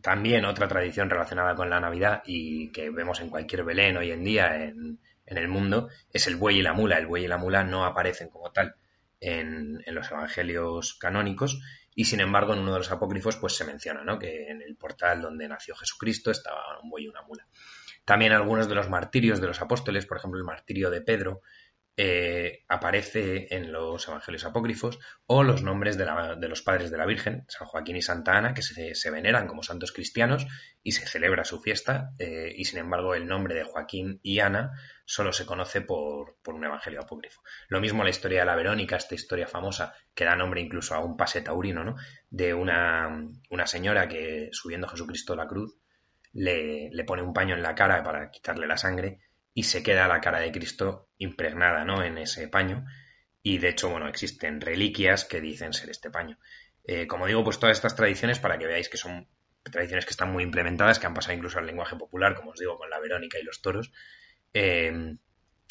También 0.00 0.44
otra 0.44 0.68
tradición 0.68 1.08
relacionada 1.08 1.54
con 1.54 1.70
la 1.70 1.80
Navidad 1.80 2.22
y 2.26 2.70
que 2.72 2.90
vemos 2.90 3.20
en 3.20 3.30
cualquier 3.30 3.64
Belén 3.64 3.96
hoy 3.96 4.10
en 4.10 4.22
día, 4.22 4.62
en, 4.62 5.00
en 5.26 5.38
el 5.38 5.48
mundo 5.48 5.88
es 6.12 6.26
el 6.26 6.36
buey 6.36 6.58
y 6.58 6.62
la 6.62 6.72
mula. 6.72 6.98
El 6.98 7.06
buey 7.06 7.24
y 7.24 7.28
la 7.28 7.38
mula 7.38 7.64
no 7.64 7.84
aparecen 7.84 8.28
como 8.28 8.52
tal 8.52 8.76
en, 9.20 9.82
los 9.86 10.10
evangelios 10.10 10.94
canónicos 10.94 11.60
y 11.94 12.04
sin 12.06 12.20
embargo 12.20 12.52
en 12.52 12.60
uno 12.60 12.72
de 12.72 12.78
los 12.78 12.90
apócrifos 12.90 13.36
pues 13.36 13.54
se 13.56 13.64
menciona 13.64 14.04
¿no? 14.04 14.18
que 14.18 14.48
en 14.48 14.60
el 14.62 14.76
portal 14.76 15.22
donde 15.22 15.48
nació 15.48 15.74
Jesucristo 15.76 16.30
estaba 16.30 16.78
un 16.82 16.90
buey 16.90 17.04
y 17.04 17.08
una 17.08 17.22
mula. 17.22 17.46
También 18.04 18.32
algunos 18.32 18.68
de 18.68 18.74
los 18.74 18.90
martirios 18.90 19.40
de 19.40 19.46
los 19.46 19.62
apóstoles, 19.62 20.04
por 20.06 20.18
ejemplo 20.18 20.38
el 20.38 20.44
martirio 20.44 20.90
de 20.90 21.00
Pedro, 21.00 21.40
eh, 21.96 22.64
aparece 22.68 23.54
en 23.54 23.70
los 23.70 24.08
evangelios 24.08 24.44
apócrifos 24.44 24.98
o 25.26 25.44
los 25.44 25.62
nombres 25.62 25.96
de, 25.96 26.04
los 26.48 26.62
padres 26.62 26.90
de 26.90 26.98
la 26.98 27.06
Virgen, 27.06 27.44
San 27.46 27.68
Joaquín 27.68 27.94
y 27.94 28.02
Santa 28.02 28.36
Ana, 28.36 28.52
que 28.52 28.62
se, 28.62 29.10
veneran 29.12 29.46
como 29.46 29.62
santos 29.62 29.92
cristianos 29.92 30.44
y 30.82 30.90
se 30.90 31.06
celebra 31.06 31.44
su 31.44 31.60
fiesta 31.60 32.10
eh, 32.18 32.52
y 32.56 32.64
sin 32.64 32.80
embargo 32.80 33.14
el 33.14 33.28
nombre 33.28 33.54
de 33.54 33.62
Joaquín 33.62 34.18
y 34.24 34.40
Ana 34.40 34.72
solo 35.04 35.32
se 35.32 35.46
conoce 35.46 35.82
por, 35.82 36.36
un 36.46 36.64
evangelio 36.64 37.00
apócrifo. 37.00 37.42
Lo 37.68 37.80
mismo 37.80 38.02
la 38.02 38.10
historia 38.10 38.40
de 38.40 38.46
la 38.46 38.56
Verónica, 38.56 38.96
esta 38.96 39.14
historia 39.14 39.46
famosa 39.46 39.94
que 40.14 40.24
da 40.24 40.34
nombre 40.34 40.60
incluso 40.60 40.96
a 40.96 40.98
un 40.98 41.16
pase 41.16 41.42
taurino, 41.42 41.84
¿no? 41.84 41.94
de 42.28 42.54
una, 42.54 43.28
señora 43.66 44.08
que 44.08 44.48
subiendo 44.50 44.88
Jesucristo 44.88 45.34
a 45.34 45.36
la 45.36 45.46
cruz 45.46 45.76
le, 46.32 46.90
le 46.90 47.04
pone 47.04 47.22
un 47.22 47.32
paño 47.32 47.54
en 47.54 47.62
la 47.62 47.76
cara 47.76 48.02
para 48.02 48.32
quitarle 48.32 48.66
la 48.66 48.76
sangre 48.76 49.20
y 49.54 49.62
se 49.62 49.82
queda 49.82 50.08
la 50.08 50.20
cara 50.20 50.40
de 50.40 50.52
Cristo 50.52 51.08
impregnada 51.16 51.84
¿no? 51.84 52.02
en 52.02 52.18
ese 52.18 52.48
paño. 52.48 52.84
Y 53.42 53.58
de 53.58 53.70
hecho, 53.70 53.88
bueno, 53.88 54.08
existen 54.08 54.60
reliquias 54.60 55.24
que 55.24 55.40
dicen 55.40 55.72
ser 55.72 55.90
este 55.90 56.10
paño. 56.10 56.38
Eh, 56.84 57.06
como 57.06 57.26
digo, 57.26 57.44
pues 57.44 57.58
todas 57.58 57.76
estas 57.76 57.94
tradiciones, 57.94 58.40
para 58.40 58.58
que 58.58 58.66
veáis 58.66 58.88
que 58.88 58.96
son 58.96 59.28
tradiciones 59.62 60.04
que 60.04 60.10
están 60.10 60.32
muy 60.32 60.42
implementadas, 60.42 60.98
que 60.98 61.06
han 61.06 61.14
pasado 61.14 61.36
incluso 61.36 61.58
al 61.58 61.66
lenguaje 61.66 61.96
popular, 61.96 62.34
como 62.34 62.50
os 62.50 62.58
digo, 62.58 62.76
con 62.76 62.90
la 62.90 62.98
Verónica 62.98 63.38
y 63.38 63.44
los 63.44 63.62
toros, 63.62 63.92
eh, 64.52 65.16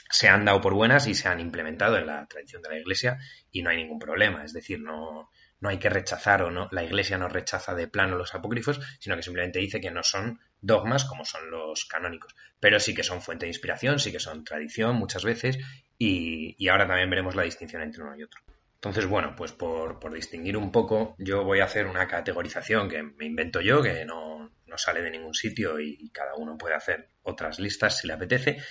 se 0.09 0.27
han 0.27 0.45
dado 0.45 0.61
por 0.61 0.73
buenas 0.73 1.07
y 1.07 1.15
se 1.15 1.27
han 1.27 1.39
implementado 1.39 1.97
en 1.97 2.05
la 2.05 2.27
tradición 2.27 2.61
de 2.61 2.69
la 2.69 2.77
Iglesia 2.77 3.19
y 3.51 3.63
no 3.63 3.69
hay 3.69 3.77
ningún 3.77 3.99
problema. 3.99 4.43
Es 4.43 4.53
decir, 4.53 4.79
no, 4.79 5.29
no 5.63 5.69
hay 5.69 5.77
que 5.77 5.89
rechazar 5.89 6.43
o 6.43 6.51
no, 6.51 6.67
la 6.71 6.83
Iglesia 6.83 7.17
no 7.17 7.29
rechaza 7.29 7.73
de 7.73 7.87
plano 7.87 8.17
los 8.17 8.35
apócrifos, 8.35 8.81
sino 8.99 9.15
que 9.15 9.23
simplemente 9.23 9.59
dice 9.59 9.79
que 9.79 9.91
no 9.91 10.03
son 10.03 10.41
dogmas 10.59 11.05
como 11.05 11.23
son 11.23 11.49
los 11.49 11.85
canónicos, 11.85 12.35
pero 12.59 12.81
sí 12.81 12.93
que 12.93 13.01
son 13.01 13.21
fuente 13.21 13.45
de 13.45 13.51
inspiración, 13.51 13.97
sí 13.97 14.11
que 14.11 14.19
son 14.19 14.43
tradición 14.43 14.97
muchas 14.97 15.23
veces 15.23 15.57
y, 15.97 16.67
ahora 16.67 16.85
también 16.85 17.09
veremos 17.09 17.35
la 17.35 17.43
distinción 17.43 17.81
entre 17.81 18.03
uno 18.03 18.13
y 18.17 18.23
otro. 18.23 18.41
Entonces, 18.75 19.05
bueno, 19.05 19.35
pues 19.37 19.53
por, 19.53 20.13
distinguir 20.13 20.57
un 20.57 20.69
poco, 20.69 21.15
yo 21.17 21.45
voy 21.45 21.61
a 21.61 21.65
hacer 21.65 21.87
una 21.87 22.09
categorización 22.09 22.89
que 22.89 23.01
me 23.01 23.25
invento 23.25 23.61
yo, 23.61 23.81
que 23.81 24.03
no, 24.03 24.51
sale 24.75 25.01
de 25.01 25.11
ningún 25.11 25.33
sitio 25.33 25.79
y, 25.79 26.09
cada 26.09 26.35
uno 26.35 26.57
puede 26.57 26.75
hacer 26.75 27.07
otras 27.21 27.59
listas 27.59 27.99
si 27.99 28.07
le 28.07 28.13
apetece, 28.15 28.61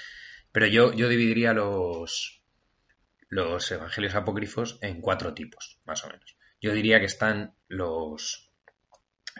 pero 0.52 0.66
yo, 0.66 0.92
yo 0.92 1.08
dividiría 1.08 1.54
los, 1.54 2.42
los 3.30 3.72
evangelios 3.72 4.14
apócrifos 4.14 4.78
en 4.82 5.00
cuatro 5.00 5.32
tipos, 5.32 5.80
más 5.87 6.04
o 6.04 6.08
menos 6.08 6.37
yo 6.62 6.73
diría 6.73 7.00
que 7.00 7.07
están 7.07 7.54
los, 7.69 8.50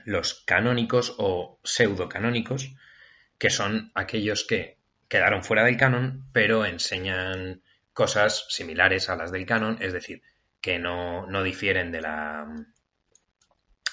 los 0.05 0.43
canónicos 0.45 1.14
o 1.19 1.61
pseudocanónicos, 1.62 2.75
que 3.38 3.49
son 3.49 3.93
aquellos 3.95 4.45
que 4.45 4.79
quedaron 5.09 5.45
fuera 5.45 5.64
del 5.64 5.76
canon, 5.76 6.26
pero 6.33 6.67
enseñan 6.67 7.62
cosas 7.93 8.47
similares 8.49 9.09
a 9.09 9.17
las 9.17 9.31
del 9.31 9.47
canon, 9.47 9.79
es 9.81 9.93
decir, 9.93 10.23
que 10.61 10.79
no, 10.79 11.26
no 11.26 11.43
difieren 11.43 11.93
de 11.93 12.00
la, 12.00 12.47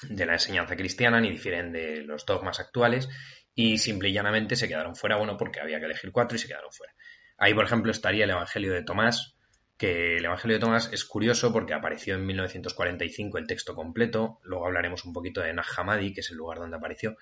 de 0.04 0.26
la 0.26 0.34
enseñanza 0.34 0.76
cristiana 0.76 1.22
ni 1.22 1.30
difieren 1.30 1.72
de 1.72 2.02
los 2.02 2.26
dogmas 2.26 2.60
actuales 2.60 3.10
y 3.54 3.78
simple 3.78 4.10
y 4.10 4.14
llanamente 4.14 4.56
se 4.56 4.68
quedaron 4.68 4.96
fuera, 4.96 5.18
bueno, 5.18 5.38
porque 5.38 5.60
había 5.60 5.80
que 5.80 5.86
elegir 5.86 6.12
cuatro 6.12 6.36
y 6.36 6.40
se 6.40 6.48
quedaron 6.48 6.72
fuera. 6.72 6.94
Ahí, 7.38 7.54
por 7.54 7.66
ejemplo, 7.66 7.92
estaría 7.92 8.24
el 8.24 8.32
Evangelio 8.32 8.74
de 8.74 8.84
Tomás, 8.84 9.36
que 9.80 10.18
el 10.18 10.26
Evangelio 10.26 10.58
de 10.58 10.62
Tomás 10.62 10.90
es 10.92 11.06
curioso 11.06 11.54
porque 11.54 11.74
apareció 11.74 12.14
en 12.16 12.26
1945 12.26 13.38
el 13.38 13.48
texto 13.48 13.74
completo, 13.76 14.42
luego 14.44 14.66
hablaremos 14.66 15.06
un 15.06 15.14
poquito 15.14 15.40
de 15.40 15.54
Nag 15.54 15.66
que 16.14 16.20
es 16.20 16.30
el 16.32 16.38
lugar 16.38 16.60
donde 16.60 16.76
apareció, 16.76 17.16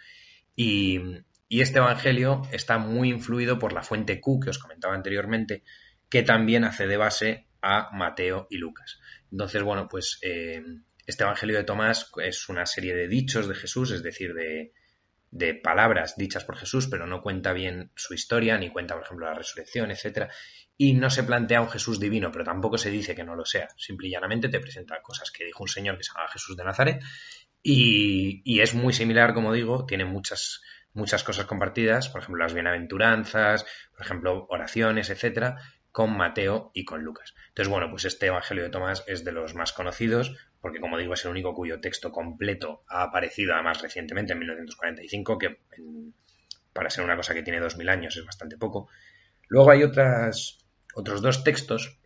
y, 0.55 0.99
este 1.49 1.77
Evangelio 1.77 2.41
está 2.51 2.79
muy 2.79 3.09
influido 3.09 3.59
por 3.59 3.73
la 3.73 3.83
fuente 3.83 4.19
Q 4.19 4.39
que 4.39 4.49
os 4.49 4.57
comentaba 4.57 4.95
anteriormente, 4.95 5.63
que 6.09 6.23
también 6.23 6.63
hace 6.65 6.87
de 6.87 6.97
base 6.97 7.45
a 7.61 7.89
Mateo 7.93 8.47
y 8.49 8.57
Lucas. 8.57 8.99
Entonces, 9.31 9.61
bueno, 9.61 9.87
pues 9.87 10.19
eh, 10.23 10.61
este 11.05 11.23
Evangelio 11.23 11.55
de 11.55 11.63
Tomás 11.63 12.11
es 12.21 12.49
una 12.49 12.65
serie 12.65 12.95
de 12.95 13.07
dichos 13.07 13.47
de 13.47 13.55
Jesús, 13.55 13.91
es 13.91 14.01
decir, 14.01 14.33
de, 14.33 14.73
de 15.31 15.53
palabras 15.53 16.15
dichas 16.17 16.45
por 16.45 16.57
Jesús, 16.57 16.87
pero 16.87 17.05
no 17.05 17.21
cuenta 17.21 17.53
bien 17.53 17.91
su 17.95 18.13
historia, 18.13 18.57
ni 18.57 18.69
cuenta, 18.69 18.95
por 18.95 19.03
ejemplo, 19.03 19.25
la 19.27 19.33
resurrección, 19.33 19.91
etcétera, 19.91 20.29
y 20.77 20.93
no 20.93 21.09
se 21.09 21.23
plantea 21.23 21.61
un 21.61 21.69
Jesús 21.69 21.99
divino, 21.99 22.31
pero 22.31 22.45
tampoco 22.45 22.77
se 22.77 22.89
dice 22.89 23.15
que 23.15 23.23
no 23.23 23.35
lo 23.35 23.45
sea. 23.45 23.67
Simple 23.77 24.07
y 24.07 24.11
llanamente 24.11 24.49
te 24.49 24.59
presenta 24.59 25.01
cosas 25.01 25.31
que 25.31 25.45
dijo 25.45 25.63
un 25.63 25.69
señor 25.69 25.97
que 25.97 26.03
se 26.03 26.13
llama 26.13 26.29
Jesús 26.29 26.55
de 26.55 26.63
Nazaret 26.63 27.01
y, 27.63 28.61
es 28.61 28.73
muy 28.73 28.93
similar, 28.93 29.33
como 29.33 29.51
digo, 29.51 29.85
tiene 29.85 30.05
muchas, 30.05 30.61
muchas 30.93 31.23
cosas 31.23 31.45
compartidas, 31.45 32.09
por 32.09 32.21
ejemplo, 32.21 32.43
las 32.43 32.53
bienaventuranzas, 32.53 33.65
por 33.91 34.05
ejemplo, 34.05 34.45
oraciones, 34.49 35.09
etcétera, 35.09 35.57
con 35.97 36.15
Mateo 36.15 36.69
y 36.75 36.85
con 36.85 37.01
Lucas. 37.01 37.33
Entonces, 37.47 37.71
bueno, 37.71 37.89
pues 37.89 38.05
este 38.05 38.27
Evangelio 38.27 38.63
de 38.63 38.69
Tomás 38.69 39.03
es 39.07 39.23
de 39.23 39.31
los 39.31 39.55
más 39.55 39.73
conocidos, 39.73 40.37
porque 40.61 40.79
como 40.79 40.95
digo, 40.95 41.15
es 41.15 41.25
el 41.25 41.31
único 41.31 41.55
cuyo 41.55 41.81
texto 41.81 42.11
completo 42.11 42.83
ha 42.87 43.01
aparecido 43.01 43.55
además 43.55 43.81
recientemente, 43.81 44.33
en 44.33 44.37
1945, 44.37 45.39
que 45.39 45.57
para 46.71 46.91
ser 46.91 47.03
una 47.03 47.15
cosa 47.15 47.33
que 47.33 47.41
tiene 47.41 47.59
2000 47.59 47.89
años 47.89 48.15
es 48.15 48.23
bastante 48.23 48.59
poco. 48.59 48.89
Luego 49.47 49.71
hay 49.71 49.81
otras, 49.81 50.59
otros 50.93 51.23
dos 51.23 51.43
textos 51.43 51.97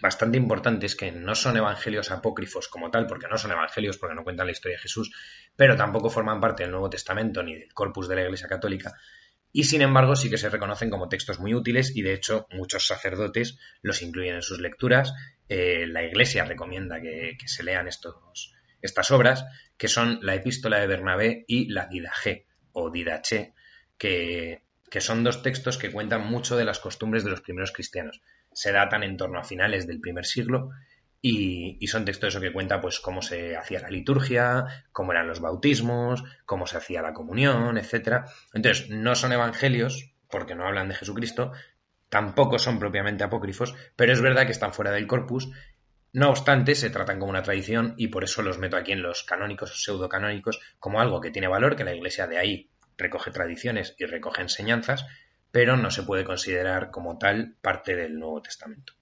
bastante 0.00 0.38
importantes 0.38 0.96
que 0.96 1.12
no 1.12 1.34
son 1.34 1.58
evangelios 1.58 2.10
apócrifos 2.10 2.68
como 2.68 2.90
tal, 2.90 3.06
porque 3.06 3.28
no 3.28 3.36
son 3.36 3.52
evangelios, 3.52 3.98
porque 3.98 4.14
no 4.14 4.24
cuentan 4.24 4.46
la 4.46 4.52
historia 4.52 4.78
de 4.78 4.82
Jesús, 4.82 5.12
pero 5.54 5.76
tampoco 5.76 6.08
forman 6.08 6.40
parte 6.40 6.62
del 6.62 6.72
Nuevo 6.72 6.88
Testamento 6.88 7.42
ni 7.42 7.56
del 7.56 7.74
corpus 7.74 8.08
de 8.08 8.16
la 8.16 8.22
Iglesia 8.22 8.48
Católica, 8.48 8.94
y 9.52 9.64
sin 9.64 9.82
embargo 9.82 10.16
sí 10.16 10.30
que 10.30 10.38
se 10.38 10.50
reconocen 10.50 10.90
como 10.90 11.08
textos 11.08 11.40
muy 11.40 11.54
útiles 11.54 11.96
y 11.96 12.02
de 12.02 12.14
hecho 12.14 12.46
muchos 12.50 12.86
sacerdotes 12.86 13.58
los 13.82 14.02
incluyen 14.02 14.36
en 14.36 14.42
sus 14.42 14.60
lecturas. 14.60 15.12
Eh, 15.48 15.86
la 15.86 16.02
Iglesia 16.02 16.44
recomienda 16.44 17.00
que, 17.00 17.36
se 17.46 17.62
lean 17.62 17.88
estos, 17.88 18.54
estas 18.82 19.10
obras, 19.10 19.44
que 19.76 19.88
son 19.88 20.20
la 20.22 20.34
Epístola 20.34 20.78
de 20.78 20.86
Bernabé 20.86 21.44
y 21.46 21.68
la 21.68 21.86
Didache 21.86 22.46
o 22.72 22.90
Didache, 22.90 23.54
que 23.96 24.62
que 24.90 25.00
son 25.00 25.24
dos 25.24 25.42
textos 25.42 25.76
que 25.76 25.92
cuentan 25.92 26.26
mucho 26.26 26.56
de 26.56 26.64
las 26.64 26.78
costumbres 26.78 27.24
de 27.24 27.30
los 27.30 27.40
primeros 27.40 27.72
cristianos. 27.72 28.22
Se 28.52 28.72
datan 28.72 29.02
en 29.02 29.16
torno 29.16 29.38
a 29.38 29.44
finales 29.44 29.86
del 29.86 30.00
primer 30.00 30.24
siglo 30.24 30.70
y, 31.20 31.86
son 31.88 32.04
textos 32.04 32.28
eso 32.28 32.40
que 32.40 32.52
cuenta 32.52 32.80
pues 32.80 33.00
cómo 33.00 33.22
se 33.22 33.56
hacía 33.56 33.80
la 33.80 33.90
liturgia, 33.90 34.84
cómo 34.92 35.12
eran 35.12 35.26
los 35.26 35.40
bautismos, 35.40 36.22
cómo 36.46 36.66
se 36.66 36.76
hacía 36.76 37.02
la 37.02 37.12
comunión, 37.12 37.76
etcétera. 37.76 38.26
Entonces, 38.54 38.90
no 38.90 39.14
son 39.14 39.32
evangelios, 39.32 40.12
porque 40.30 40.54
no 40.54 40.66
hablan 40.66 40.88
de 40.88 40.94
Jesucristo, 40.94 41.52
tampoco 42.08 42.58
son 42.58 42.78
propiamente 42.78 43.24
apócrifos, 43.24 43.74
pero 43.96 44.12
es 44.12 44.20
verdad 44.20 44.46
que 44.46 44.52
están 44.52 44.72
fuera 44.72 44.92
del 44.92 45.06
corpus. 45.06 45.50
No 46.12 46.30
obstante, 46.30 46.74
se 46.74 46.90
tratan 46.90 47.18
como 47.18 47.30
una 47.30 47.42
tradición 47.42 47.94
y 47.96 48.08
por 48.08 48.24
eso 48.24 48.42
los 48.42 48.58
meto 48.58 48.76
aquí 48.76 48.92
en 48.92 49.02
los 49.02 49.24
canónicos 49.24 49.72
o 49.72 49.74
pseudocanónicos 49.74 50.60
como 50.78 51.00
algo 51.00 51.20
que 51.20 51.30
tiene 51.30 51.48
valor, 51.48 51.76
que 51.76 51.84
la 51.84 51.94
Iglesia 51.94 52.26
de 52.26 52.38
ahí 52.38 52.70
recoge 52.96 53.30
tradiciones 53.30 53.94
y 53.98 54.06
recoge 54.06 54.42
enseñanzas, 54.42 55.06
pero 55.50 55.76
no 55.76 55.90
se 55.90 56.02
puede 56.02 56.24
considerar 56.24 56.90
como 56.90 57.18
tal 57.18 57.56
parte 57.60 57.94
del 57.94 58.18
Nuevo 58.18 58.42
Testamento. 58.42 58.97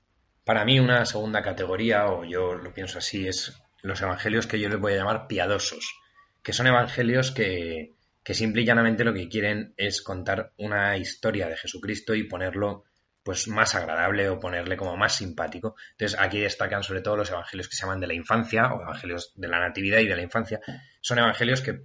Para 0.47 0.65
mí 0.65 0.79
una 0.79 1.05
segunda 1.07 1.43
categoría, 1.43 2.07
o 2.07 2.25
yo 2.25 2.55
lo 2.55 2.73
pienso 2.73 2.99
así, 2.99 3.27
es 3.27 3.61
los 3.83 4.01
evangelios 4.01 4.47
que 4.47 4.61
yo 4.61 4.69
les 4.69 4.79
voy 4.79 4.93
a 4.93 4.97
llamar 4.99 5.27
piadosos, 5.27 5.99
que 6.41 6.53
son 6.53 6.69
evangelios 6.69 7.33
que, 7.33 7.97
que 8.23 8.33
simple 8.33 8.63
y 8.63 8.65
llanamente 8.65 9.03
lo 9.03 9.13
que 9.13 9.29
quieren 9.29 9.75
es 9.77 10.03
contar 10.03 10.53
una 10.57 10.97
historia 10.99 11.49
de 11.49 11.57
Jesucristo 11.57 12.15
y 12.15 12.29
ponerlo 12.29 12.85
pues 13.25 13.49
más 13.49 13.75
agradable 13.75 14.29
o 14.29 14.39
ponerle 14.39 14.77
como 14.77 14.97
más 14.97 15.17
simpático. 15.17 15.75
Entonces 15.91 16.17
aquí 16.17 16.39
destacan 16.39 16.85
sobre 16.85 17.01
todo 17.01 17.17
los 17.17 17.31
evangelios 17.31 17.69
que 17.69 17.75
se 17.75 17.83
llaman 17.83 17.99
de 17.99 18.07
la 18.07 18.15
infancia 18.15 18.73
o 18.73 18.83
evangelios 18.83 19.33
de 19.35 19.49
la 19.49 19.59
natividad 19.59 19.99
y 19.99 20.07
de 20.07 20.15
la 20.15 20.23
infancia. 20.23 20.61
Son 21.01 21.19
evangelios 21.19 21.61
que 21.61 21.83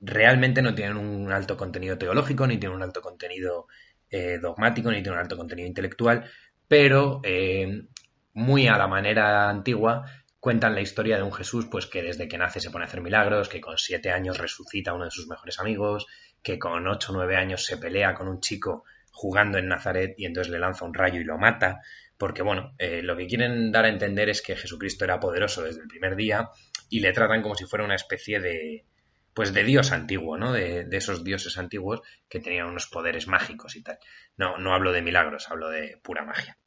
realmente 0.00 0.62
no 0.62 0.74
tienen 0.74 0.96
un 0.96 1.30
alto 1.32 1.54
contenido 1.58 1.98
teológico, 1.98 2.46
ni 2.46 2.56
tienen 2.56 2.76
un 2.76 2.82
alto 2.82 3.02
contenido 3.02 3.66
eh, 4.08 4.38
dogmático, 4.40 4.90
ni 4.90 5.02
tienen 5.02 5.12
un 5.12 5.18
alto 5.18 5.36
contenido 5.36 5.68
intelectual, 5.68 6.24
pero 6.70 7.20
eh, 7.24 7.82
muy 8.32 8.68
a 8.68 8.78
la 8.78 8.86
manera 8.86 9.50
antigua 9.50 10.04
cuentan 10.38 10.76
la 10.76 10.80
historia 10.80 11.16
de 11.16 11.24
un 11.24 11.32
Jesús 11.32 11.66
pues 11.68 11.86
que 11.86 12.00
desde 12.00 12.28
que 12.28 12.38
nace 12.38 12.60
se 12.60 12.70
pone 12.70 12.84
a 12.84 12.86
hacer 12.86 13.00
milagros, 13.00 13.48
que 13.48 13.60
con 13.60 13.76
siete 13.76 14.12
años 14.12 14.38
resucita 14.38 14.92
a 14.92 14.94
uno 14.94 15.06
de 15.06 15.10
sus 15.10 15.26
mejores 15.26 15.58
amigos, 15.58 16.06
que 16.44 16.60
con 16.60 16.86
ocho 16.86 17.10
o 17.10 17.16
nueve 17.16 17.34
años 17.34 17.64
se 17.64 17.76
pelea 17.76 18.14
con 18.14 18.28
un 18.28 18.38
chico 18.40 18.84
jugando 19.10 19.58
en 19.58 19.66
Nazaret 19.66 20.14
y 20.16 20.26
entonces 20.26 20.52
le 20.52 20.60
lanza 20.60 20.84
un 20.84 20.94
rayo 20.94 21.20
y 21.20 21.24
lo 21.24 21.38
mata, 21.38 21.80
porque 22.16 22.42
bueno, 22.42 22.72
eh, 22.78 23.02
lo 23.02 23.16
que 23.16 23.26
quieren 23.26 23.72
dar 23.72 23.86
a 23.86 23.88
entender 23.88 24.28
es 24.28 24.40
que 24.40 24.54
Jesucristo 24.54 25.04
era 25.04 25.18
poderoso 25.18 25.64
desde 25.64 25.80
el 25.80 25.88
primer 25.88 26.14
día 26.14 26.50
y 26.88 27.00
le 27.00 27.12
tratan 27.12 27.42
como 27.42 27.56
si 27.56 27.64
fuera 27.64 27.84
una 27.84 27.96
especie 27.96 28.38
de, 28.38 28.84
pues 29.34 29.52
de 29.54 29.64
dios 29.64 29.92
antiguo, 29.92 30.36
¿no? 30.36 30.52
De, 30.52 30.86
esos 30.92 31.24
dioses 31.24 31.58
antiguos 31.58 32.02
que 32.28 32.40
tenían 32.40 32.66
unos 32.66 32.86
poderes 32.86 33.26
mágicos 33.26 33.74
y 33.74 33.82
tal. 33.82 33.98
No, 34.36 34.58
no 34.58 34.74
hablo 34.74 34.92
de 34.92 35.02
milagros, 35.02 35.50
hablo 35.50 35.68
de 35.68 35.98
pura 36.02 36.24
magia. 36.24 36.58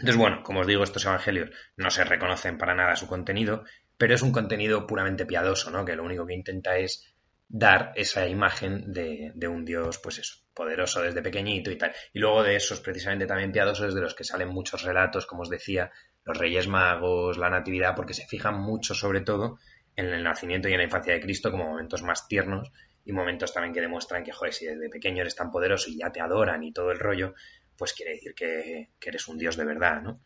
Entonces, 0.00 0.16
bueno, 0.16 0.42
como 0.42 0.60
os 0.60 0.66
digo, 0.66 0.84
estos 0.84 1.04
evangelios 1.04 1.50
no 1.76 1.90
se 1.90 2.04
reconocen 2.04 2.58
para 2.58 2.74
nada 2.74 2.96
su 2.96 3.06
contenido, 3.06 3.64
pero 3.96 4.14
es 4.14 4.22
un 4.22 4.32
contenido 4.32 4.86
puramente 4.86 5.26
piadoso, 5.26 5.70
¿no? 5.70 5.84
Que 5.84 5.96
lo 5.96 6.04
único 6.04 6.24
que 6.26 6.34
intenta 6.34 6.78
es 6.78 7.14
dar 7.48 7.92
esa 7.96 8.28
imagen 8.28 8.92
de, 8.92 9.48
un 9.48 9.64
Dios, 9.64 9.98
pues 9.98 10.18
eso, 10.18 10.36
poderoso 10.54 11.02
desde 11.02 11.22
pequeñito 11.22 11.70
y 11.70 11.78
tal. 11.78 11.92
Y 12.12 12.18
luego 12.20 12.42
de 12.42 12.56
esos 12.56 12.80
precisamente 12.80 13.26
también 13.26 13.52
piadosos 13.52 13.94
de 13.94 14.00
los 14.00 14.14
que 14.14 14.24
salen 14.24 14.48
muchos 14.48 14.82
relatos, 14.82 15.26
como 15.26 15.42
os 15.42 15.50
decía, 15.50 15.90
los 16.24 16.36
Reyes 16.36 16.68
Magos, 16.68 17.38
la 17.38 17.50
Natividad, 17.50 17.96
porque 17.96 18.14
se 18.14 18.26
fijan 18.26 18.60
mucho 18.60 18.94
sobre 18.94 19.22
todo 19.22 19.58
en 19.96 20.06
el 20.06 20.22
nacimiento 20.22 20.68
y 20.68 20.72
en 20.72 20.78
la 20.78 20.84
infancia 20.84 21.14
de 21.14 21.20
Cristo 21.20 21.50
como 21.50 21.64
momentos 21.64 22.02
más 22.02 22.28
tiernos 22.28 22.70
y 23.04 23.12
momentos 23.12 23.54
también 23.54 23.72
que 23.72 23.80
demuestran 23.80 24.22
que, 24.22 24.32
joder, 24.32 24.52
si 24.52 24.66
desde 24.66 24.90
pequeño 24.90 25.22
eres 25.22 25.34
tan 25.34 25.50
poderoso 25.50 25.88
y 25.90 25.98
ya 25.98 26.12
te 26.12 26.20
adoran 26.20 26.62
y 26.62 26.72
todo 26.72 26.92
el 26.92 26.98
rollo, 26.98 27.34
pues 27.78 27.94
quiere 27.94 28.14
decir 28.14 28.34
que, 28.34 28.90
eres 29.00 29.28
un 29.28 29.38
Dios 29.38 29.56
de 29.56 29.64
verdad, 29.64 30.02
¿no? 30.02 30.20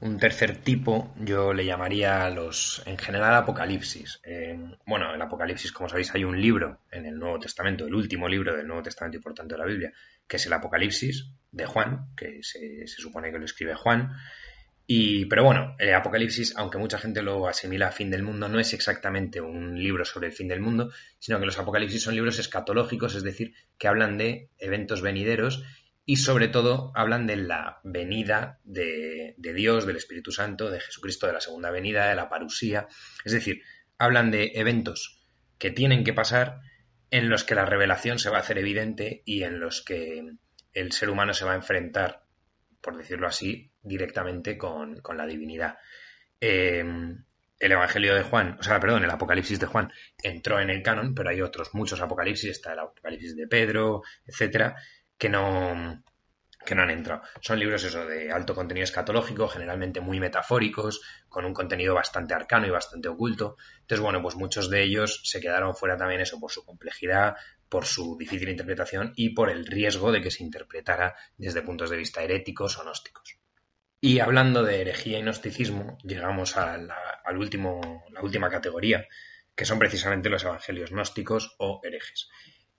Un 0.00 0.18
tercer 0.18 0.56
tipo 0.56 1.12
yo 1.18 1.52
le 1.52 1.66
llamaría 1.66 2.30
los, 2.30 2.82
en 2.86 2.96
general, 2.96 3.34
Apocalipsis. 3.34 4.20
Eh, 4.24 4.58
bueno, 4.86 5.12
el 5.12 5.20
Apocalipsis, 5.20 5.72
como 5.72 5.90
sabéis, 5.90 6.14
hay 6.14 6.24
un 6.24 6.40
libro 6.40 6.80
en 6.90 7.04
el 7.04 7.18
Nuevo 7.18 7.38
Testamento, 7.38 7.84
el 7.84 7.94
último 7.94 8.26
libro 8.26 8.56
del 8.56 8.66
Nuevo 8.66 8.82
Testamento 8.82 9.18
y 9.18 9.20
por 9.20 9.34
tanto 9.34 9.56
de 9.56 9.58
la 9.58 9.66
Biblia, 9.66 9.92
que 10.26 10.36
es 10.36 10.46
el 10.46 10.54
Apocalipsis 10.54 11.26
de 11.52 11.66
Juan, 11.66 12.14
que 12.16 12.38
se, 12.42 12.86
supone 12.86 13.30
que 13.30 13.38
lo 13.38 13.44
escribe 13.44 13.74
Juan. 13.74 14.12
Y, 14.86 15.26
pero 15.26 15.44
bueno, 15.44 15.76
el 15.78 15.92
Apocalipsis, 15.92 16.56
aunque 16.56 16.78
mucha 16.78 16.98
gente 16.98 17.20
lo 17.22 17.46
asimila 17.46 17.88
a 17.88 17.92
fin 17.92 18.10
del 18.10 18.22
mundo, 18.22 18.48
no 18.48 18.58
es 18.58 18.72
exactamente 18.72 19.40
un 19.40 19.80
libro 19.80 20.04
sobre 20.04 20.28
el 20.28 20.32
fin 20.32 20.48
del 20.48 20.60
mundo, 20.60 20.90
sino 21.18 21.38
que 21.38 21.46
los 21.46 21.58
Apocalipsis 21.58 22.02
son 22.02 22.14
libros 22.14 22.38
escatológicos, 22.38 23.14
es 23.14 23.22
decir, 23.22 23.54
que 23.76 23.86
hablan 23.86 24.16
de 24.16 24.48
eventos 24.58 25.02
venideros 25.02 25.62
y 26.10 26.16
sobre 26.16 26.48
todo 26.48 26.90
hablan 26.96 27.28
de 27.28 27.36
la 27.36 27.78
venida 27.84 28.58
de, 28.64 29.36
Dios, 29.38 29.86
del 29.86 29.94
Espíritu 29.94 30.32
Santo, 30.32 30.68
de 30.68 30.80
Jesucristo, 30.80 31.28
de 31.28 31.34
la 31.34 31.40
segunda 31.40 31.70
venida, 31.70 32.08
de 32.08 32.16
la 32.16 32.28
parusía. 32.28 32.88
Es 33.24 33.30
decir, 33.30 33.62
hablan 33.96 34.32
de 34.32 34.50
eventos 34.56 35.22
que 35.56 35.70
tienen 35.70 36.02
que 36.02 36.12
pasar 36.12 36.62
en 37.12 37.28
los 37.28 37.44
que 37.44 37.54
la 37.54 37.64
revelación 37.64 38.18
se 38.18 38.28
va 38.28 38.38
a 38.38 38.40
hacer 38.40 38.58
evidente 38.58 39.22
y 39.24 39.44
en 39.44 39.60
los 39.60 39.84
que 39.84 40.32
el 40.72 40.90
ser 40.90 41.10
humano 41.10 41.32
se 41.32 41.44
va 41.44 41.52
a 41.52 41.54
enfrentar, 41.54 42.24
por 42.80 42.96
decirlo 42.96 43.28
así, 43.28 43.70
directamente 43.80 44.58
con, 44.58 45.00
la 45.14 45.26
divinidad. 45.26 45.78
Eh, 46.40 46.82
el 47.60 47.72
Evangelio 47.72 48.16
de 48.16 48.22
Juan, 48.22 48.56
o 48.58 48.62
sea, 48.64 48.80
perdón, 48.80 49.04
el 49.04 49.10
Apocalipsis 49.10 49.60
de 49.60 49.66
Juan 49.66 49.92
entró 50.22 50.58
en 50.58 50.70
el 50.70 50.82
canon, 50.82 51.14
pero 51.14 51.28
hay 51.28 51.42
otros 51.42 51.74
muchos 51.74 52.00
Apocalipsis, 52.00 52.50
está 52.50 52.72
el 52.72 52.80
Apocalipsis 52.80 53.36
de 53.36 53.46
Pedro, 53.46 54.02
etcétera, 54.26 54.76
que 55.20 55.28
no, 55.28 56.02
que 56.64 56.74
no 56.74 56.82
han 56.82 56.90
entrado. 56.90 57.20
Son 57.42 57.58
libros 57.58 57.84
eso 57.84 58.06
de 58.06 58.32
alto 58.32 58.54
contenido 58.54 58.84
escatológico, 58.84 59.48
generalmente 59.48 60.00
muy 60.00 60.18
metafóricos, 60.18 61.02
con 61.28 61.44
un 61.44 61.52
contenido 61.52 61.94
bastante 61.94 62.32
arcano 62.32 62.66
y 62.66 62.70
bastante 62.70 63.08
oculto. 63.08 63.58
Entonces, 63.82 64.00
bueno, 64.00 64.22
pues 64.22 64.34
muchos 64.34 64.70
de 64.70 64.82
ellos 64.82 65.20
se 65.24 65.40
quedaron 65.40 65.76
fuera 65.76 65.98
también 65.98 66.22
eso 66.22 66.40
por 66.40 66.50
su 66.50 66.64
complejidad, 66.64 67.36
por 67.68 67.84
su 67.84 68.16
difícil 68.16 68.48
interpretación 68.48 69.12
y 69.14 69.34
por 69.34 69.50
el 69.50 69.66
riesgo 69.66 70.10
de 70.10 70.22
que 70.22 70.30
se 70.30 70.42
interpretara 70.42 71.14
desde 71.36 71.60
puntos 71.60 71.90
de 71.90 71.98
vista 71.98 72.22
heréticos 72.22 72.78
o 72.78 72.82
gnósticos. 72.82 73.36
Y 74.00 74.20
hablando 74.20 74.62
de 74.62 74.80
herejía 74.80 75.18
y 75.18 75.22
gnosticismo, 75.22 75.98
llegamos 76.02 76.56
a 76.56 76.78
la, 76.78 76.96
al 77.22 77.36
último, 77.36 78.04
la 78.10 78.22
última 78.22 78.48
categoría, 78.48 79.06
que 79.54 79.66
son 79.66 79.78
precisamente 79.78 80.30
los 80.30 80.44
evangelios 80.44 80.90
gnósticos 80.90 81.56
o 81.58 81.82
herejes. 81.84 82.30